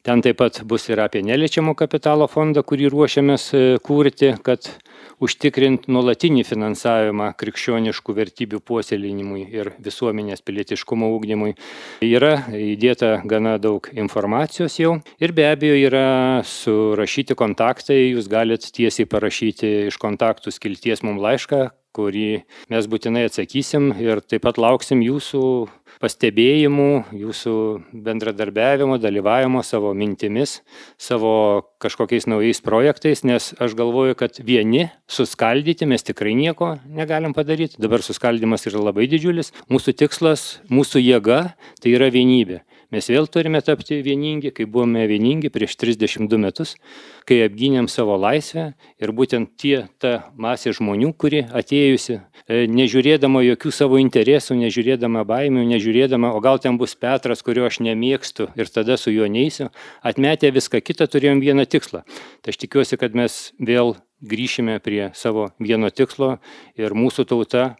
Ten 0.04 0.20
taip 0.20 0.36
pat 0.36 0.58
bus 0.68 0.82
ir 0.90 1.00
apie 1.00 1.22
neliečiamo 1.24 1.72
kapitalo 1.80 2.26
fondą, 2.28 2.60
kurį 2.68 2.90
ruošiamės 2.92 3.44
e, 3.56 3.60
kurti, 3.80 4.34
kad 4.44 4.66
užtikrint 5.24 5.86
nuolatinį 5.88 6.42
finansavimą 6.44 7.30
krikščioniškų 7.40 8.16
vertybių 8.18 8.60
puoselinimui 8.68 9.46
ir 9.48 9.70
visuomenės 9.86 10.44
pilietiškumo 10.44 11.08
ūkdymui. 11.14 11.54
Yra 12.04 12.34
įdėta 12.52 13.14
gana 13.24 13.54
daug 13.56 13.88
informacijos 13.96 14.76
jau 14.76 14.98
ir 15.24 15.32
be 15.32 15.48
abejo 15.48 15.78
yra 15.86 16.04
surašyti 16.52 17.38
kontaktai, 17.40 18.02
jūs 18.10 18.28
galite 18.28 18.74
tiesiai 18.76 19.08
parašyti 19.08 19.72
iš 19.86 19.96
kontaktų 20.04 20.52
skilties 20.52 21.00
mums 21.00 21.24
laišką, 21.24 21.62
kurį 21.94 22.42
mes 22.72 22.90
būtinai 22.90 23.26
atsakysim 23.28 23.92
ir 24.02 24.22
taip 24.24 24.44
pat 24.46 24.58
lauksim 24.60 25.02
jūsų 25.04 25.44
pastebėjimų, 26.02 26.88
jūsų 27.16 27.54
bendradarbiavimo, 28.04 28.98
dalyvavimo 29.00 29.62
savo 29.64 29.92
mintimis, 29.96 30.58
savo 31.00 31.34
kažkokiais 31.82 32.26
naujais 32.30 32.60
projektais, 32.64 33.22
nes 33.26 33.52
aš 33.62 33.76
galvoju, 33.78 34.16
kad 34.18 34.40
vieni 34.42 34.88
suskaldyti 35.06 35.88
mes 35.88 36.04
tikrai 36.06 36.34
nieko 36.38 36.74
negalim 36.88 37.34
padaryti. 37.36 37.80
Dabar 37.82 38.04
suskaldimas 38.04 38.66
yra 38.70 38.82
labai 38.82 39.06
didžiulis. 39.10 39.52
Mūsų 39.70 39.96
tikslas, 40.02 40.46
mūsų 40.72 41.04
jėga 41.04 41.40
tai 41.80 41.94
yra 41.94 42.10
vienybė. 42.14 42.62
Mes 42.94 43.08
vėl 43.10 43.26
turime 43.26 43.58
tapti 43.64 43.96
vieningi, 44.06 44.52
kai 44.54 44.68
buvome 44.70 45.02
vieningi 45.10 45.48
prieš 45.50 45.72
32 45.80 46.38
metus, 46.38 46.76
kai 47.26 47.40
apgynėm 47.42 47.88
savo 47.90 48.14
laisvę 48.20 48.68
ir 49.02 49.12
būtent 49.18 49.50
tie, 49.58 49.88
ta 49.98 50.28
masė 50.38 50.70
žmonių, 50.78 51.10
kuri 51.18 51.40
atėjusi, 51.50 52.20
e, 52.46 52.60
nežiūrėdama 52.70 53.42
jokių 53.48 53.74
savo 53.74 53.98
interesų, 53.98 54.60
nežiūrėdama 54.60 55.24
baimių, 55.26 55.66
nežiūrėdama, 55.72 56.30
o 56.38 56.42
gal 56.44 56.62
ten 56.62 56.78
bus 56.78 56.94
Petras, 56.94 57.42
kurio 57.42 57.66
aš 57.66 57.80
nemėgstu 57.82 58.52
ir 58.54 58.70
tada 58.70 58.94
su 59.00 59.10
juo 59.10 59.26
neįsiu, 59.26 59.72
atmetę 60.06 60.54
viską 60.54 60.78
kitą 60.84 61.10
turėjom 61.10 61.42
vieną 61.42 61.66
tikslą. 61.66 62.04
Tai 62.46 62.54
aš 62.54 62.62
tikiuosi, 62.62 63.00
kad 63.00 63.18
mes 63.18 63.50
vėl 63.58 63.96
grįšime 64.22 64.78
prie 64.84 65.10
savo 65.18 65.50
vieno 65.58 65.90
tikslo 65.90 66.36
ir 66.78 66.94
mūsų 66.94 67.26
tauta 67.26 67.72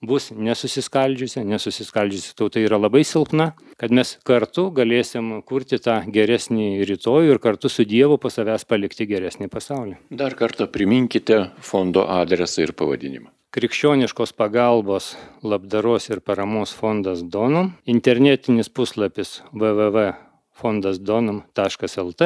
bus 0.00 0.30
nesusiskaldžiusi, 0.32 1.44
nesusiskaldžiusi 1.44 2.32
tauta 2.36 2.60
yra 2.60 2.78
labai 2.80 3.04
silpna, 3.04 3.52
kad 3.80 3.90
mes 3.92 4.18
kartu 4.26 4.70
galėsim 4.74 5.42
kurti 5.46 5.78
tą 5.82 6.02
geresnį 6.12 6.84
rytojų 6.88 7.30
ir 7.34 7.38
kartu 7.42 7.68
su 7.68 7.84
Dievu 7.88 8.18
po 8.20 8.28
savęs 8.32 8.64
palikti 8.68 9.06
geresnį 9.10 9.48
pasaulį. 9.52 9.96
Dar 10.10 10.34
kartą 10.38 10.66
priminkite 10.72 11.50
fondo 11.64 12.06
adresą 12.08 12.62
ir 12.64 12.72
pavadinimą. 12.72 13.28
Krikščioniškos 13.50 14.32
pagalbos 14.38 15.16
labdaros 15.42 16.06
ir 16.12 16.20
paramos 16.22 16.70
fondas 16.70 17.22
Donum, 17.26 17.74
internetinis 17.84 18.68
puslapis 18.70 19.42
www.fondasdonum.lt, 19.50 22.22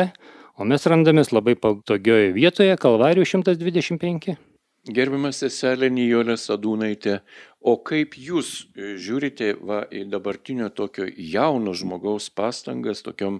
o 0.54 0.64
mes 0.68 0.86
randamės 0.86 1.32
labai 1.32 1.56
patogioje 1.56 2.32
vietoje 2.36 2.76
Kalvarijų 2.76 3.24
125. 3.40 4.53
Gerbiamas 4.84 5.38
seselė 5.40 5.88
Nijolė 5.88 6.34
Sadūnaitė, 6.36 7.22
o 7.64 7.78
kaip 7.80 8.18
jūs 8.20 8.66
e, 8.76 8.98
žiūrite 9.00 9.54
va, 9.64 9.78
į 9.88 10.02
dabartinio 10.12 10.68
tokio 10.68 11.06
jauno 11.08 11.72
žmogaus 11.72 12.26
pastangas, 12.28 13.00
tokiom, 13.06 13.38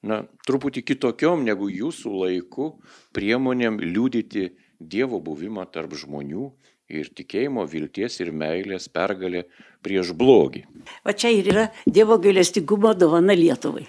na, 0.00 0.22
truputį 0.48 0.86
kitokiom 0.88 1.44
negu 1.44 1.68
jūsų 1.68 2.14
laiku, 2.22 2.70
priemonėm 3.12 3.76
liūdyti 3.82 4.54
Dievo 4.80 5.20
buvimą 5.24 5.66
tarp 5.72 5.92
žmonių 5.96 6.48
ir 6.92 7.12
tikėjimo, 7.12 7.64
vilties 7.68 8.18
ir 8.24 8.32
meilės 8.32 8.88
pergalė 8.92 9.46
prieš 9.84 10.16
blogį. 10.16 10.64
O 11.04 11.12
čia 11.12 11.32
ir 11.32 11.52
yra 11.52 11.68
Dievo 11.84 12.16
gailestingumo 12.20 12.96
dovana 12.96 13.36
Lietuvai. 13.36 13.84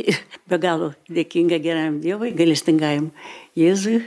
Be 0.50 0.62
galo 0.62 0.94
dėkinga 1.10 1.58
geram 1.62 1.98
Dievui, 2.02 2.30
gailestingajam 2.38 3.10
Jėzui 3.58 4.04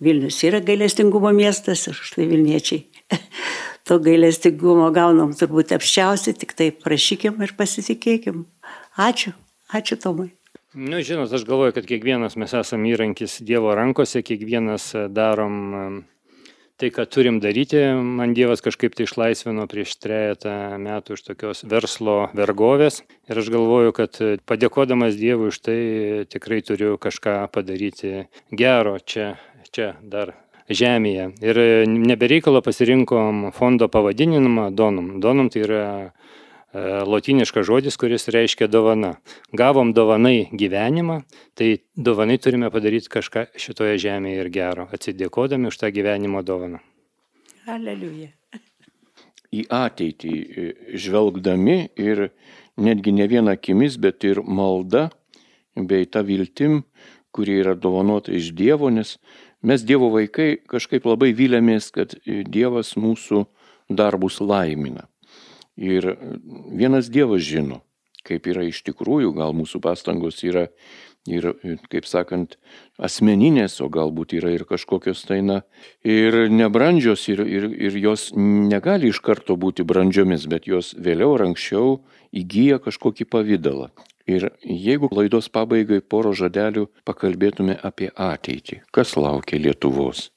Vilnius 0.00 0.40
yra 0.48 0.62
gailestingumo 0.64 1.32
miestas 1.36 1.86
ir 1.90 1.98
štai 1.98 2.28
Vilniečiai. 2.30 2.86
To 3.88 3.96
gailestingumo 3.98 4.90
gaunam 4.94 5.32
turbūt 5.34 5.72
apščiausiai, 5.74 6.36
tik 6.38 6.52
tai 6.54 6.68
prašykim 6.70 7.40
ir 7.42 7.56
pasitikėkim. 7.58 8.44
Ačiū, 9.00 9.32
ačiū 9.74 9.96
Tomai. 9.98 10.28
Nu, 10.76 11.00
žinot, 11.02 11.32
aš 11.34 11.42
galvoju, 11.48 11.74
kad 11.74 11.88
kiekvienas 11.88 12.36
mes 12.38 12.52
esame 12.54 12.92
įrankis 12.92 13.40
Dievo 13.42 13.72
rankose, 13.74 14.22
kiekvienas 14.22 14.84
e, 14.94 15.08
darom 15.10 15.56
e, 15.74 15.80
tai, 16.80 16.90
ką 16.94 17.04
turim 17.06 17.40
daryti. 17.44 17.82
Man 18.00 18.32
Dievas 18.36 18.64
kažkaip 18.64 18.96
tai 18.96 19.04
išlaisvino 19.08 19.66
prieš 19.70 19.94
trejata 20.00 20.80
metų 20.80 21.18
iš 21.18 21.26
tokios 21.28 21.62
verslo 21.68 22.18
vergovės. 22.36 23.02
Ir 23.30 23.42
aš 23.42 23.52
galvoju, 23.52 23.94
kad 23.96 24.16
padėkodamas 24.48 25.18
Dievui 25.20 25.52
už 25.52 25.60
tai 25.60 25.80
tikrai 26.32 26.62
turiu 26.64 26.96
kažką 27.00 27.44
padaryti 27.52 28.26
gero 28.50 28.96
čia 28.98 29.34
čia 29.70 29.94
dar 30.02 30.34
žemėje. 30.70 31.30
Ir 31.42 31.60
nebereikalo 31.90 32.62
pasirinkom 32.62 33.50
fondo 33.56 33.88
pavadinimą 33.90 34.70
Donum. 34.74 35.18
Donum 35.22 35.50
tai 35.50 35.64
yra 35.66 35.84
e, 36.72 36.82
lotiniškas 37.06 37.66
žodis, 37.66 37.96
kuris 38.00 38.28
reiškia 38.32 38.68
dovana. 38.70 39.14
Gavom 39.56 39.92
dovanai 39.96 40.48
gyvenimą, 40.52 41.20
tai 41.54 41.82
dovanai 41.96 42.38
turime 42.38 42.70
padaryti 42.70 43.12
kažką 43.12 43.46
šitoje 43.58 43.98
žemėje 44.02 44.44
ir 44.44 44.50
gero, 44.54 44.88
atsidėkodami 44.92 45.70
už 45.70 45.80
tą 45.82 45.92
gyvenimo 45.94 46.42
dovaną. 46.46 46.82
Aleliuja. 47.70 48.32
Į 49.50 49.66
ateitį 49.74 50.34
e, 50.34 50.72
žvelgdami 50.94 51.78
ir 51.98 52.28
netgi 52.80 53.14
ne 53.14 53.26
viena 53.30 53.58
akimis, 53.58 53.98
bet 53.98 54.24
ir 54.24 54.42
malda 54.46 55.08
bei 55.74 56.06
ta 56.06 56.22
viltim, 56.26 56.84
kuri 57.30 57.60
yra 57.62 57.76
dovanota 57.78 58.32
iš 58.34 58.50
Dievo, 58.58 58.90
nes 58.90 59.18
Mes 59.62 59.82
Dievo 59.84 60.08
vaikai 60.14 60.54
kažkaip 60.68 61.04
labai 61.04 61.34
vilėmės, 61.36 61.90
kad 61.92 62.14
Dievas 62.24 62.94
mūsų 62.96 63.44
darbus 63.92 64.38
laimina. 64.40 65.04
Ir 65.80 66.04
vienas 66.76 67.08
Dievas 67.08 67.40
žino, 67.46 67.80
kaip 68.26 68.46
yra 68.52 68.66
iš 68.68 68.82
tikrųjų, 68.84 69.32
gal 69.38 69.54
mūsų 69.56 69.80
pastangos 69.80 70.42
yra 70.44 70.66
ir, 71.28 71.46
kaip 71.92 72.06
sakant, 72.08 72.56
asmeninės, 73.00 73.78
o 73.84 73.88
galbūt 73.92 74.34
yra 74.38 74.52
ir 74.54 74.64
kažkokios 74.68 75.24
taina 75.28 75.62
ir 76.04 76.48
nebrandžios 76.52 77.26
ir, 77.32 77.42
ir, 77.44 77.68
ir 77.88 77.98
jos 78.00 78.30
negali 78.36 79.10
iš 79.10 79.20
karto 79.24 79.56
būti 79.60 79.84
brandžiomis, 79.84 80.46
bet 80.50 80.68
jos 80.68 80.94
vėliau 80.96 81.34
ar 81.36 81.48
anksčiau 81.50 82.00
įgyja 82.32 82.80
kažkokį 82.84 83.28
pavydalą. 83.28 83.90
Ir 84.30 84.50
jeigu 84.62 85.08
laidos 85.16 85.48
pabaigai 85.50 85.98
poro 86.04 86.30
žodelių 86.36 86.86
pakalbėtume 87.08 87.74
apie 87.82 88.10
ateitį, 88.14 88.82
kas 88.94 89.16
laukia 89.16 89.58
Lietuvos, 89.58 90.28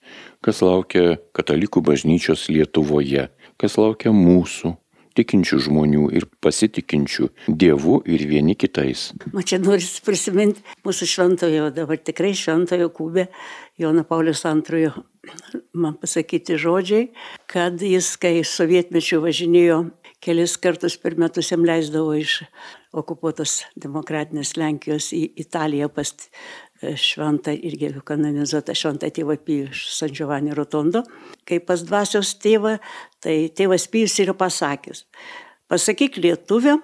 kas 0.42 0.64
laukia 0.66 1.20
katalikų 1.36 1.84
bažnyčios 1.86 2.48
Lietuvoje, 2.50 3.28
kas 3.62 3.78
laukia 3.78 4.16
mūsų, 4.16 4.74
tikinčių 5.18 5.60
žmonių 5.68 6.08
ir 6.18 6.28
pasitikinčių 6.44 7.30
Dievu 7.48 8.00
ir 8.10 8.26
vieni 8.30 8.56
kitais. 8.60 9.12
Man 9.34 9.46
čia 9.48 9.60
norisi 9.62 10.04
prisiminti 10.06 10.64
mūsų 10.86 11.10
šventojo, 11.14 11.70
dabar 11.76 12.02
tikrai 12.02 12.34
šventojo 12.38 12.90
kūbė, 12.94 13.28
Jono 13.82 14.04
Paulius 14.06 14.44
II, 14.46 14.92
man 15.74 15.98
pasakyti 15.98 16.60
žodžiai, 16.62 17.08
kad 17.50 17.82
jis, 17.82 18.14
kai 18.22 18.42
sovietmečių 18.46 19.22
važinėjo 19.24 19.80
kelis 20.24 20.56
kartus 20.62 20.96
per 21.00 21.18
metus 21.20 21.52
jam 21.52 21.66
leisdavo 21.68 22.14
iš 22.16 22.44
okupuotos 22.96 23.64
demokratinės 23.80 24.56
Lenkijos 24.60 25.10
į 25.16 25.24
Italiją 25.44 25.90
pas 25.92 26.14
šventą 27.00 27.54
irgi 27.56 27.92
kanonizuotą 28.06 28.76
šventą 28.78 29.10
tėvą 29.14 29.38
Pijų 29.46 29.70
iš 29.72 29.86
San 29.96 30.14
Giovanni 30.14 30.56
Rotondo. 30.56 31.04
Kai 31.48 31.60
pas 31.64 31.84
dvasios 31.86 32.36
tėvą, 32.44 32.78
tai 33.24 33.50
tėvas 33.56 33.88
Pijus 33.92 34.20
yra 34.24 34.36
pasakęs, 34.38 35.06
pasakyk 35.72 36.20
lietuviam, 36.24 36.82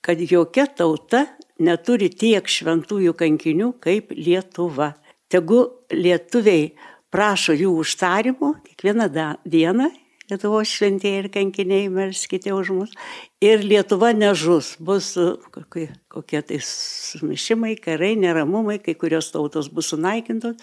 kad 0.00 0.20
jokia 0.20 0.66
tauta 0.66 1.26
neturi 1.60 2.08
tiek 2.08 2.46
šventųjų 2.48 3.14
kankinių 3.18 3.72
kaip 3.84 4.14
Lietuva. 4.16 4.94
Tegu 5.30 5.60
lietuviai 5.94 6.70
prašo 7.12 7.54
jų 7.54 7.74
užtarimo 7.82 8.54
kiekvieną 8.64 9.06
dieną 9.44 9.90
Lietuvos 10.30 10.70
šventieji 10.70 11.24
ir 11.24 11.28
kankiniai 11.34 11.88
melskite 11.92 12.54
už 12.54 12.72
mus. 12.76 12.94
Ir 13.42 13.64
Lietuva 13.64 14.12
nežus, 14.14 14.74
bus 14.78 15.14
kokie, 15.50 15.88
kokie 16.12 16.42
tai 16.46 16.58
sumišimai, 16.64 17.74
karai, 17.80 18.12
neramumai, 18.20 18.78
kai 18.84 18.94
kurios 18.98 19.32
tautos 19.34 19.70
bus 19.72 19.90
sunaikintos. 19.94 20.60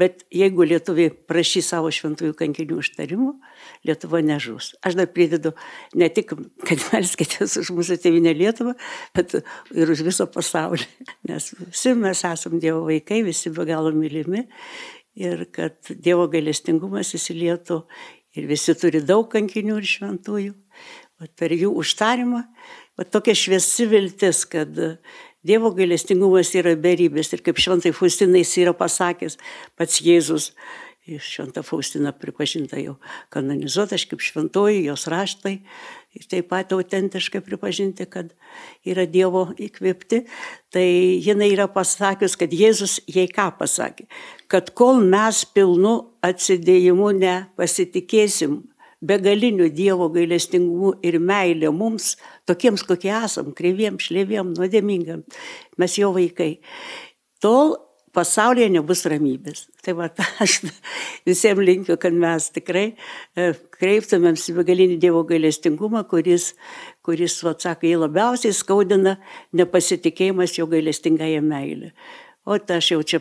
Bet 0.00 0.22
jeigu 0.32 0.64
lietuviai 0.64 1.10
prašys 1.28 1.66
savo 1.74 1.90
šventųjų 1.92 2.32
kankinių 2.38 2.78
užtarimų, 2.80 3.32
Lietuva 3.84 4.22
nežus. 4.24 4.70
Aš 4.80 4.96
dar 4.96 5.10
pridedu 5.12 5.52
ne 5.98 6.08
tik, 6.08 6.32
kad 6.64 6.86
melskitės 6.94 7.58
už 7.60 7.74
mūsų 7.76 7.98
tėvinę 8.00 8.32
Lietuvą, 8.38 8.72
bet 9.16 9.36
ir 9.36 9.92
už 9.92 10.06
viso 10.06 10.26
pasaulį. 10.32 10.88
Nes 11.28 11.52
visi 11.58 11.92
mes 11.98 12.24
esame 12.24 12.62
Dievo 12.62 12.86
vaikai, 12.88 13.20
visi 13.26 13.52
be 13.52 13.68
galo 13.68 13.92
mylimi. 13.92 14.46
Ir 15.20 15.44
kad 15.52 15.76
Dievo 15.92 16.24
gailestingumas 16.32 17.12
įsilietų 17.18 17.82
ir 18.36 18.48
visi 18.50 18.74
turi 18.78 19.02
daug 19.04 19.28
kankinių 19.32 19.80
ir 19.80 19.88
šventųjų. 19.88 20.54
O 21.22 21.28
per 21.38 21.54
jų 21.54 21.70
užtarimą, 21.78 22.42
o 22.98 23.04
tokia 23.04 23.34
šviesi 23.38 23.86
viltis, 23.90 24.44
kad 24.48 24.74
Dievo 25.42 25.72
gailestingumas 25.74 26.52
yra 26.54 26.76
beribės 26.78 27.32
ir 27.34 27.40
kaip 27.42 27.58
šventai 27.58 27.90
Faustinais 27.96 28.52
yra 28.62 28.70
pasakęs 28.78 29.40
pats 29.74 29.98
Jėzus, 29.98 30.52
šventą 31.02 31.62
Faustiną 31.66 32.12
pripažinta 32.14 32.78
jau 32.78 32.94
kanonizuota, 33.32 33.96
aš 33.98 34.06
kaip 34.10 34.22
šventoji, 34.22 34.84
jos 34.86 35.08
raštai, 35.10 35.56
taip 36.30 36.48
pat 36.52 36.72
autentiškai 36.72 37.42
pripažinti, 37.42 38.06
kad 38.06 38.30
yra 38.86 39.06
Dievo 39.10 39.48
įkvėpti, 39.58 40.22
tai 40.70 40.86
jinai 41.24 41.50
yra 41.54 41.66
pasakius, 41.72 42.36
kad 42.38 42.54
Jėzus 42.54 43.00
jai 43.10 43.26
ką 43.30 43.50
pasakė, 43.58 44.06
kad 44.46 44.70
kol 44.78 45.02
mes 45.02 45.42
pilnu 45.54 45.96
atsidėjimu 46.22 47.10
nepasitikėsim 47.18 48.60
begaliniu 49.02 49.66
Dievo 49.74 50.06
gailestingumu 50.14 50.94
ir 51.02 51.18
meilė 51.18 51.72
mums, 51.74 52.14
tokiems 52.46 52.86
kokie 52.86 53.10
esam, 53.10 53.50
kreiviem, 53.58 53.98
šlėviem, 53.98 54.54
nuodėmingam, 54.54 55.24
mes 55.82 55.98
jo 55.98 56.12
vaikai. 56.14 56.52
Tol 57.42 57.74
pasaulyje 58.16 58.68
nebus 58.72 59.04
ramybės. 59.08 59.66
Tai 59.84 59.96
va, 59.98 60.08
aš 60.44 60.58
visiems 61.28 61.64
linkiu, 61.66 61.98
kad 62.00 62.16
mes 62.16 62.48
tikrai 62.54 62.86
e, 62.92 63.52
kreiptumėms 63.78 64.48
į 64.52 64.56
begalinį 64.60 64.98
Dievo 65.02 65.22
gailestingumą, 65.28 66.04
kuris, 66.10 66.52
kuris, 67.06 67.38
va, 67.46 67.54
sako, 67.58 67.88
jį 67.88 68.02
labiausiai 68.04 68.56
skaudina 68.56 69.16
nepasitikėjimas 69.56 70.58
jo 70.58 70.68
gailestingąją 70.70 71.42
meilę. 71.46 71.94
O 72.42 72.56
tai 72.58 72.80
aš 72.80 72.88
jau 72.90 73.02
čia 73.06 73.20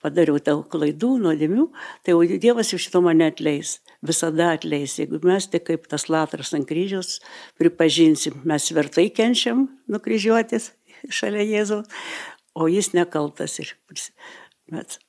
padariau 0.00 0.38
daug 0.40 0.62
klaidų, 0.72 1.18
nuodėmių, 1.20 1.66
tai 2.00 2.14
jau 2.14 2.38
Dievas 2.40 2.72
iš 2.72 2.86
šito 2.86 3.02
mane 3.04 3.26
atleis 3.28 3.76
visada 4.02 4.52
atleis. 4.56 4.96
Jeigu 4.96 5.20
mes 5.28 5.46
tik 5.52 5.66
kaip 5.68 5.84
tas 5.90 6.08
latras 6.08 6.54
ant 6.56 6.64
kryžiaus 6.68 7.18
pripažinsim, 7.60 8.40
mes 8.48 8.70
vertai 8.72 9.10
kenčiam 9.14 9.66
nukryžiuotis 9.92 10.72
šalia 11.12 11.44
Jėzaus, 11.44 11.84
o 12.54 12.68
jis 12.68 12.92
nekaltas 12.96 13.58
ir 13.62 13.74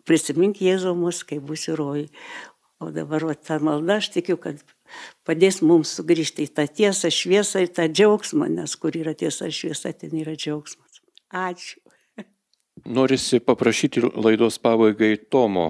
prisimink 0.08 0.62
Jėzų 0.64 0.96
mus, 0.98 1.24
kai 1.28 1.40
būsi 1.40 1.76
rojai. 1.78 2.10
O 2.84 2.90
dabar 2.92 3.24
va, 3.24 3.36
ta 3.36 3.60
malda, 3.64 4.02
aš 4.02 4.10
tikiu, 4.18 4.36
kad 4.42 4.60
padės 5.28 5.62
mums 5.64 5.94
sugrįžti 5.96 6.48
į 6.48 6.54
tą 6.58 6.66
tiesą, 6.68 7.12
šviesą, 7.14 7.64
į 7.64 7.72
tą 7.78 7.88
džiaugsmą, 7.88 8.50
nes 8.52 8.76
kur 8.76 8.96
yra 9.00 9.14
tiesa 9.16 9.48
šviesa, 9.48 9.94
ten 9.96 10.16
yra 10.20 10.36
džiaugsmas. 10.36 11.00
Ačiū. 11.32 11.80
Norisi 12.84 13.40
paprašyti 13.40 14.02
laidos 14.18 14.58
pabaigai 14.60 15.16
Tomo 15.32 15.70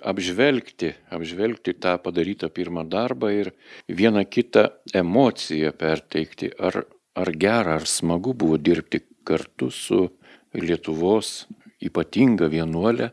apžvelgti, 0.00 0.94
apžvelgti 1.12 1.74
tą 1.76 1.98
padarytą 2.00 2.48
pirmą 2.48 2.86
darbą 2.88 3.28
ir 3.34 3.50
vieną 3.88 4.24
kitą 4.24 4.68
emociją 4.94 5.74
perteikti. 5.76 6.54
Ar, 6.56 6.84
ar 7.18 7.32
gera, 7.36 7.76
ar 7.76 7.88
smagu 7.90 8.32
buvo 8.32 8.56
dirbti 8.56 9.02
kartu 9.26 9.68
su 9.70 10.06
Lietuvos 10.54 11.46
ypatinga 11.82 12.48
vienuolė, 12.52 13.10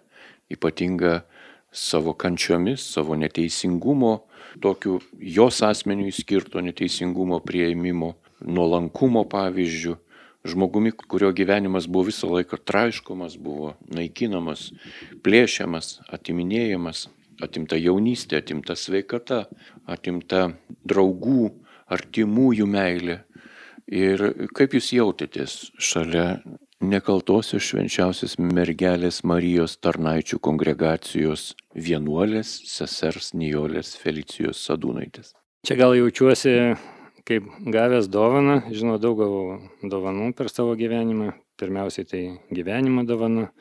ypatinga 0.52 1.22
savo 1.72 2.14
kančiomis, 2.14 2.84
savo 2.94 3.16
neteisingumo, 3.18 4.14
tokiu 4.62 5.00
jos 5.18 5.62
asmeniui 5.64 6.12
skirto 6.14 6.62
neteisingumo 6.62 7.40
prieimimo, 7.46 8.14
nuolankumo 8.46 9.24
pavyzdžių 9.32 9.98
žmogumi, 10.44 10.92
kurio 10.92 11.32
gyvenimas 11.32 11.88
buvo 11.88 12.10
visą 12.10 12.30
laiką 12.32 12.60
traiškomas, 12.66 13.38
buvo 13.38 13.76
naikinamas, 13.94 14.72
plėšiamas, 15.24 16.00
atiminėjamas, 16.10 17.08
atimta 17.42 17.78
jaunystė, 17.78 18.42
atimta 18.42 18.76
sveikata, 18.78 19.46
atimta 19.86 20.50
draugų, 20.88 21.52
artimųjų 21.92 22.68
meilė. 22.70 23.22
Ir 23.92 24.22
kaip 24.56 24.72
jūs 24.78 24.94
jautėtės 24.96 25.56
šalia 25.76 26.40
nekaltosios 26.82 27.66
švenčiausios 27.68 28.38
mergelės 28.40 29.20
Marijos 29.28 29.76
tarnaičių 29.84 30.40
kongregacijos 30.40 31.52
vienuolės 31.76 32.54
sesers 32.72 33.34
Nijolės 33.36 33.98
Felicijos 34.00 34.64
Sadūnaitės? 34.64 35.34
Čia 35.68 35.78
gal 35.78 35.98
jaučiuosi 36.00 36.56
kaip 37.28 37.52
gavęs 37.68 38.08
dovaną, 38.10 38.62
žinau, 38.72 38.96
daug 39.02 39.20
gavau 39.20 39.60
dovanų 39.84 40.32
per 40.40 40.50
savo 40.50 40.74
gyvenimą. 40.80 41.36
Pirmiausiai 41.60 42.08
tai 42.08 42.22
gyvenimo 42.50 43.04
dovana, 43.06 43.52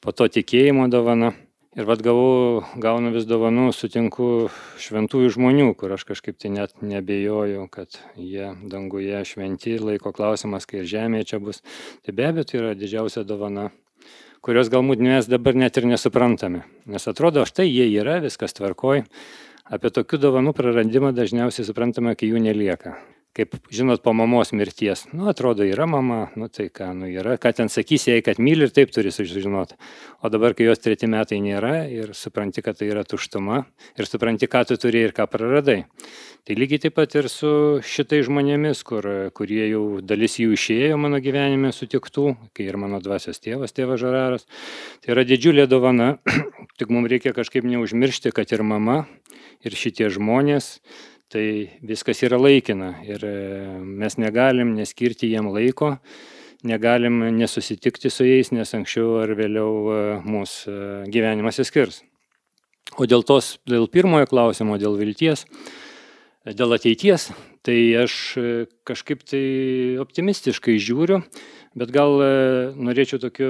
po 0.00 0.14
to 0.16 0.30
tikėjimo 0.32 0.86
dovana. 0.88 1.34
Ir 1.78 1.86
vad 1.86 2.00
gavau, 2.02 2.62
gaunu 2.82 3.12
vis 3.14 3.28
dovanų, 3.30 3.68
sutinku 3.76 4.48
šventųjų 4.82 5.34
žmonių, 5.36 5.68
kur 5.78 5.94
aš 5.94 6.02
kažkaip 6.08 6.40
tai 6.40 6.50
net 6.54 6.74
nebejoju, 6.82 7.68
kad 7.70 8.00
jie 8.18 8.48
danguje 8.72 9.20
šventi, 9.28 9.76
laiko 9.78 10.10
klausimas, 10.16 10.66
kai 10.66 10.80
ir 10.80 10.88
žemėje 10.90 11.28
čia 11.30 11.38
bus. 11.44 11.62
Tai 12.02 12.16
be 12.16 12.26
abejo, 12.26 12.48
tai 12.50 12.58
yra 12.62 12.72
didžiausia 12.78 13.22
dovana, 13.28 13.68
kurios 14.42 14.72
galbūt 14.72 15.04
mes 15.06 15.30
dabar 15.30 15.54
net 15.54 15.78
ir 15.78 15.86
nesuprantame. 15.92 16.64
Nes 16.90 17.06
atrodo, 17.06 17.46
štai 17.46 17.68
jie 17.70 17.86
yra, 18.00 18.18
viskas 18.24 18.58
tvarkoj, 18.58 19.06
Apie 19.70 19.86
tokių 19.94 20.18
dovanų 20.18 20.50
praradimą 20.58 21.12
dažniausiai 21.14 21.62
suprantame, 21.62 22.16
kai 22.18 22.26
jų 22.26 22.40
nelieka. 22.42 22.96
Kaip 23.30 23.52
žinot, 23.70 24.00
po 24.02 24.10
mamos 24.10 24.50
mirties, 24.50 25.04
nu, 25.14 25.28
atrodo, 25.30 25.62
yra 25.62 25.84
mama, 25.86 26.32
nu, 26.34 26.48
tai 26.50 26.64
ką, 26.66 26.88
nu, 26.98 27.06
yra, 27.06 27.36
ką 27.38 27.52
ten 27.54 27.68
sakys 27.70 28.08
jai, 28.08 28.16
kad 28.26 28.40
myli 28.42 28.66
ir 28.66 28.72
taip 28.74 28.90
turi 28.90 29.12
sužinoti. 29.14 29.76
O 30.26 30.30
dabar, 30.34 30.56
kai 30.58 30.66
jos 30.66 30.82
treti 30.82 31.06
metai 31.06 31.38
nėra 31.38 31.84
ir 31.86 32.10
supranti, 32.18 32.58
kad 32.66 32.80
tai 32.80 32.88
yra 32.90 33.04
tuštuma 33.06 33.60
ir 33.94 34.08
supranti, 34.10 34.48
ką 34.50 34.64
tu 34.66 34.78
turi 34.82 35.04
ir 35.06 35.14
ką 35.14 35.28
praradai. 35.30 35.84
Tai 36.42 36.56
lygiai 36.58 36.82
taip 36.82 36.96
pat 36.98 37.14
ir 37.20 37.28
su 37.30 37.52
šitai 37.86 38.18
žmonėmis, 38.26 38.82
kur, 38.88 39.06
kurie 39.38 39.62
jau 39.68 39.84
dalis 40.02 40.34
jų 40.42 40.56
išėjo 40.58 40.98
mano 40.98 41.22
gyvenime 41.22 41.70
sutiktų, 41.76 42.34
kai 42.50 42.66
ir 42.66 42.80
mano 42.82 42.98
dvasios 42.98 43.38
tėvas, 43.38 43.76
tėvas 43.76 44.02
Žararas. 44.02 44.48
Tai 45.04 45.14
yra 45.14 45.22
didžiulė 45.28 45.68
dovana, 45.70 46.16
tik 46.82 46.90
mums 46.90 47.14
reikia 47.14 47.30
kažkaip 47.38 47.62
neužmiršti, 47.62 48.34
kad 48.34 48.50
ir 48.50 48.66
mama 48.66 49.04
ir 49.62 49.78
šitie 49.78 50.10
žmonės, 50.10 50.80
tai 51.30 51.46
viskas 51.86 52.22
yra 52.26 52.38
laikina 52.40 52.94
ir 53.06 53.22
e, 53.26 53.34
mes 53.80 54.16
negalim 54.18 54.74
neskirti 54.74 55.30
jiem 55.30 55.50
laiko, 55.54 55.94
negalim 56.66 57.22
nesusitikti 57.36 58.10
su 58.10 58.26
jais, 58.26 58.50
nes 58.54 58.74
anksčiau 58.76 59.20
ar 59.22 59.34
vėliau 59.38 59.70
e, 59.94 60.00
mūsų 60.26 60.74
e, 60.74 60.88
gyvenimas 61.14 61.62
įskirs. 61.62 62.02
O 62.98 63.06
dėl 63.06 63.22
tos, 63.22 63.54
dėl 63.70 63.86
pirmojo 63.92 64.26
klausimo, 64.26 64.74
dėl 64.80 64.98
vilties, 64.98 65.44
dėl 66.44 66.74
ateities, 66.74 67.28
tai 67.62 67.76
aš 68.00 68.14
kažkaip 68.88 69.22
tai 69.30 69.44
optimistiškai 70.02 70.74
žiūriu, 70.82 71.20
Bet 71.78 71.92
gal 71.94 72.18
e, 72.18 72.30
norėčiau 72.74 73.20
tokiu 73.22 73.48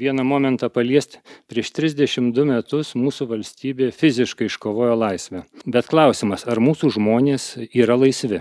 vieną 0.00 0.24
momentą 0.24 0.70
paliesti. 0.72 1.20
Prieš 1.50 1.74
32 1.76 2.46
metus 2.48 2.94
mūsų 2.96 3.28
valstybė 3.34 3.90
fiziškai 3.92 4.48
iškovojo 4.48 4.94
laisvę. 4.96 5.44
Bet 5.68 5.90
klausimas, 5.92 6.46
ar 6.48 6.62
mūsų 6.64 6.94
žmonės 6.96 7.50
yra 7.68 7.98
laisvi? 8.00 8.40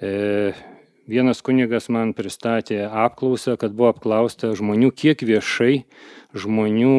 E, 0.00 0.54
vienas 1.04 1.44
kunigas 1.44 1.90
man 1.92 2.14
pristatė 2.16 2.86
apklausą, 2.88 3.58
kad 3.60 3.76
buvo 3.76 3.92
apklausta 3.92 4.54
žmonių, 4.56 4.88
kiek 4.96 5.20
viešai 5.20 5.82
žmonių 6.32 6.96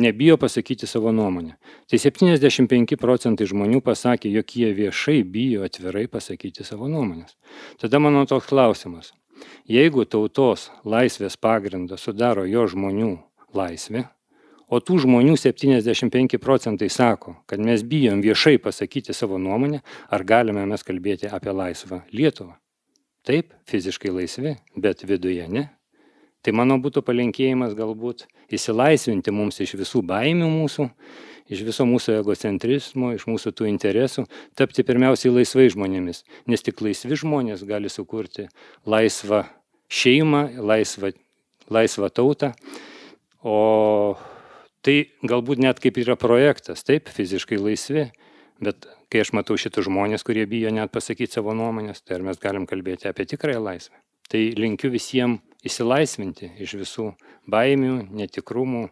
nebijo 0.00 0.38
pasakyti 0.40 0.88
savo 0.88 1.12
nuomonę. 1.12 1.58
Tai 1.92 2.00
75 2.00 2.96
procentai 2.96 3.48
žmonių 3.52 3.84
pasakė, 3.84 4.32
jog 4.32 4.56
jie 4.56 4.72
viešai 4.80 5.20
bijo 5.28 5.68
atvirai 5.68 6.08
pasakyti 6.08 6.64
savo 6.64 6.88
nuomonės. 6.88 7.36
Tada 7.76 8.00
mano 8.00 8.24
toks 8.24 8.48
klausimas, 8.48 9.12
Jeigu 9.68 10.04
tautos 10.08 10.68
laisvės 10.84 11.36
pagrindą 11.36 11.98
sudaro 12.00 12.46
jo 12.48 12.66
žmonių 12.70 13.10
laisvė, 13.56 14.04
o 14.68 14.80
tų 14.80 15.02
žmonių 15.04 15.36
75 15.40 16.38
procentai 16.42 16.90
sako, 16.92 17.36
kad 17.48 17.60
mes 17.60 17.84
bijom 17.84 18.22
viešai 18.24 18.58
pasakyti 18.62 19.16
savo 19.16 19.38
nuomonę, 19.40 19.82
ar 20.10 20.24
galime 20.24 20.66
mes 20.68 20.84
kalbėti 20.84 21.30
apie 21.32 21.52
laisvą 21.52 22.02
Lietuvą? 22.12 22.56
Taip, 23.28 23.52
fiziškai 23.68 24.12
laisvi, 24.14 24.54
bet 24.76 25.04
viduje 25.04 25.48
ne. 25.52 25.68
Tai 26.40 26.54
mano 26.54 26.78
būtų 26.80 27.02
palinkėjimas 27.04 27.74
galbūt 27.76 28.28
įsilaisvinti 28.54 29.34
mums 29.34 29.58
iš 29.60 29.74
visų 29.80 30.04
baimių 30.06 30.48
mūsų, 30.48 30.86
iš 31.48 31.64
viso 31.66 31.86
mūsų 31.88 32.18
egocentrizmo, 32.20 33.12
iš 33.16 33.26
mūsų 33.28 33.52
tų 33.56 33.68
interesų, 33.70 34.26
tapti 34.58 34.84
pirmiausiai 34.86 35.32
laisvai 35.32 35.68
žmonėmis, 35.72 36.24
nes 36.48 36.64
tik 36.64 36.82
laisvi 36.84 37.18
žmonės 37.18 37.64
gali 37.68 37.90
sukurti 37.92 38.48
laisvą 38.88 39.44
šeimą, 39.88 40.42
laisvą, 40.60 41.12
laisvą 41.72 42.12
tautą. 42.12 42.52
O 43.42 44.16
tai 44.84 45.10
galbūt 45.24 45.62
net 45.62 45.80
kaip 45.82 45.98
yra 46.00 46.18
projektas, 46.20 46.84
taip, 46.86 47.08
fiziškai 47.12 47.58
laisvi, 47.60 48.08
bet 48.62 48.88
kai 49.12 49.22
aš 49.24 49.32
matau 49.36 49.56
šitus 49.60 49.88
žmonės, 49.88 50.24
kurie 50.26 50.44
bijo 50.48 50.72
net 50.74 50.92
pasakyti 50.92 51.38
savo 51.38 51.54
nuomonės, 51.56 52.02
tai 52.04 52.18
ar 52.18 52.26
mes 52.28 52.40
galim 52.42 52.68
kalbėti 52.68 53.08
apie 53.08 53.28
tikrąją 53.30 53.62
laisvę. 53.64 53.96
Tai 54.28 54.40
linkiu 54.60 54.90
visiems 54.92 55.40
įsilaisvinti 55.64 56.52
iš 56.62 56.76
visų 56.78 57.12
baimių, 57.50 57.94
netikrumų, 58.14 58.88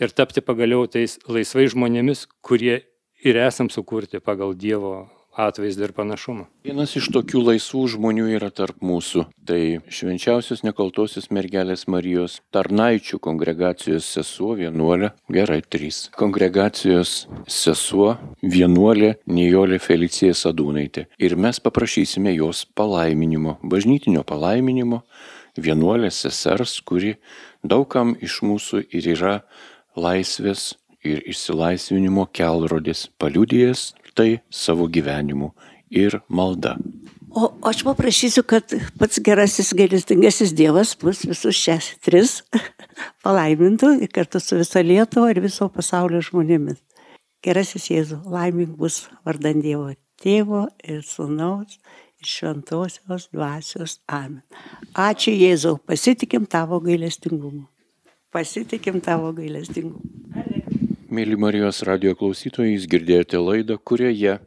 ir 0.00 0.14
tapti 0.14 0.44
pagaliau 0.44 0.86
tais 0.90 1.18
laisvai 1.28 1.68
žmonėmis, 1.72 2.26
kurie 2.44 2.82
ir 3.24 3.40
esam 3.40 3.70
sukurti 3.70 4.20
pagal 4.20 4.54
Dievo 4.54 4.96
atvaizdą 5.34 5.88
ir 5.88 5.92
panašumą. 5.94 6.46
Vienas 6.64 6.94
iš 6.98 7.08
tokių 7.14 7.42
laisvų 7.48 7.82
žmonių 7.96 8.28
yra 8.36 8.50
tarp 8.54 8.78
mūsų. 8.84 9.26
Tai 9.48 9.60
švenčiausios 9.90 10.62
nekaltosios 10.66 11.26
mergelės 11.34 11.86
Marijos 11.90 12.38
tarnaičių 12.54 13.18
kongregacijos 13.24 14.06
sesuo 14.16 14.54
vienuolė, 14.58 15.10
gerai, 15.34 15.60
trys. 15.66 16.08
Kongregacijos 16.14 17.24
sesuo 17.50 18.14
vienuolė 18.42 19.16
Nijolė 19.26 19.80
Felicija 19.82 20.36
Sadūnaitė. 20.38 21.08
Ir 21.18 21.36
mes 21.36 21.60
paprašysime 21.60 22.34
jos 22.36 22.64
palaiminimo, 22.78 23.58
bažnytinio 23.62 24.24
palaiminimo, 24.26 25.02
vienuolės 25.58 26.24
sesers, 26.24 26.80
kuri 26.86 27.16
daugam 27.62 28.14
iš 28.22 28.40
mūsų 28.46 28.86
ir 28.94 29.14
yra 29.16 29.38
laisvės 29.96 30.74
ir 31.04 31.22
išsilaisvinimo 31.28 32.26
kelrodis, 32.32 33.06
paliudėjęs 33.20 33.92
tai 34.16 34.40
savo 34.50 34.88
gyvenimu 34.88 35.52
ir 35.90 36.20
malda. 36.28 36.76
O 37.34 37.48
aš 37.66 37.82
paprašysiu, 37.82 38.44
kad 38.46 38.70
pats 38.98 39.18
gerasis 39.18 39.72
gailestingasis 39.74 40.52
Dievas 40.54 40.94
mus 41.02 41.24
visus 41.26 41.58
šias 41.58 41.88
tris 42.04 42.36
palaimintų 43.26 43.96
kartu 44.14 44.38
su 44.38 44.60
visa 44.60 44.84
Lietuva 44.86 45.32
ir 45.34 45.42
viso 45.42 45.66
pasaulio 45.66 46.22
žmonėmis. 46.22 46.78
Gerasis 47.44 47.90
Jėzus, 47.90 48.22
laimink 48.30 48.78
bus 48.78 49.02
vardant 49.26 49.66
Dievo 49.66 49.90
tėvo 50.22 50.68
ir 50.86 51.02
sunaus 51.02 51.80
ir 52.22 52.30
šventosios 52.30 53.28
dvasios. 53.34 53.98
Amen. 54.06 54.44
Ačiū 54.94 55.34
Jėzau, 55.34 55.76
pasitikim 55.82 56.46
tavo 56.46 56.78
gailestingumu. 56.86 57.66
Pasitikim 58.34 58.98
tavo 58.98 59.28
gailestingumu. 59.30 60.00
Mėly 61.14 61.36
Marijos 61.38 61.84
radio 61.86 62.16
klausytojai, 62.18 62.72
jūs 62.72 62.88
girdėjote 62.90 63.38
laidą, 63.38 63.76
kurioje 63.78 64.40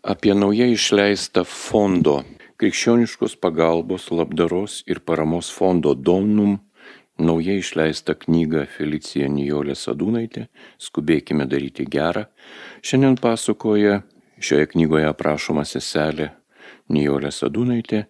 apie 0.00 0.32
naujai 0.32 0.70
išleistą 0.72 1.42
fondo 1.44 2.22
krikščioniškos 2.62 3.34
pagalbos, 3.44 4.06
labdaros 4.08 4.78
ir 4.88 5.02
paramos 5.04 5.50
fondo 5.52 5.92
Donum 5.92 6.54
naujai 7.20 7.58
išleistą 7.60 8.14
knygą 8.22 8.64
Felicija 8.78 9.28
Nijolė 9.28 9.76
Sadūnaitė 9.76 10.46
Skubėkime 10.80 11.44
daryti 11.50 11.84
gerą. 11.84 12.24
Šiandien 12.80 13.20
pasakoja 13.20 14.00
šioje 14.40 14.70
knygoje 14.72 15.10
aprašoma 15.10 15.66
seselė 15.68 16.30
Nijolė 16.88 17.28
Sadūnaitė 17.42 18.06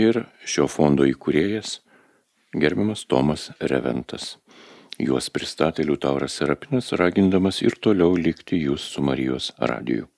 ir 0.00 0.24
šio 0.48 0.64
fondo 0.72 1.04
įkūrėjas 1.12 1.82
gerbiamas 2.56 3.04
Tomas 3.04 3.50
Reventas. 3.60 4.38
Juos 4.98 5.28
pristatė 5.30 5.84
Liutauras 5.86 6.34
Serapinas, 6.40 6.90
ragindamas 6.98 7.62
ir 7.62 7.78
toliau 7.78 8.16
likti 8.18 8.58
jūs 8.58 8.86
su 8.94 9.04
Marijos 9.06 9.52
radiju. 9.70 10.08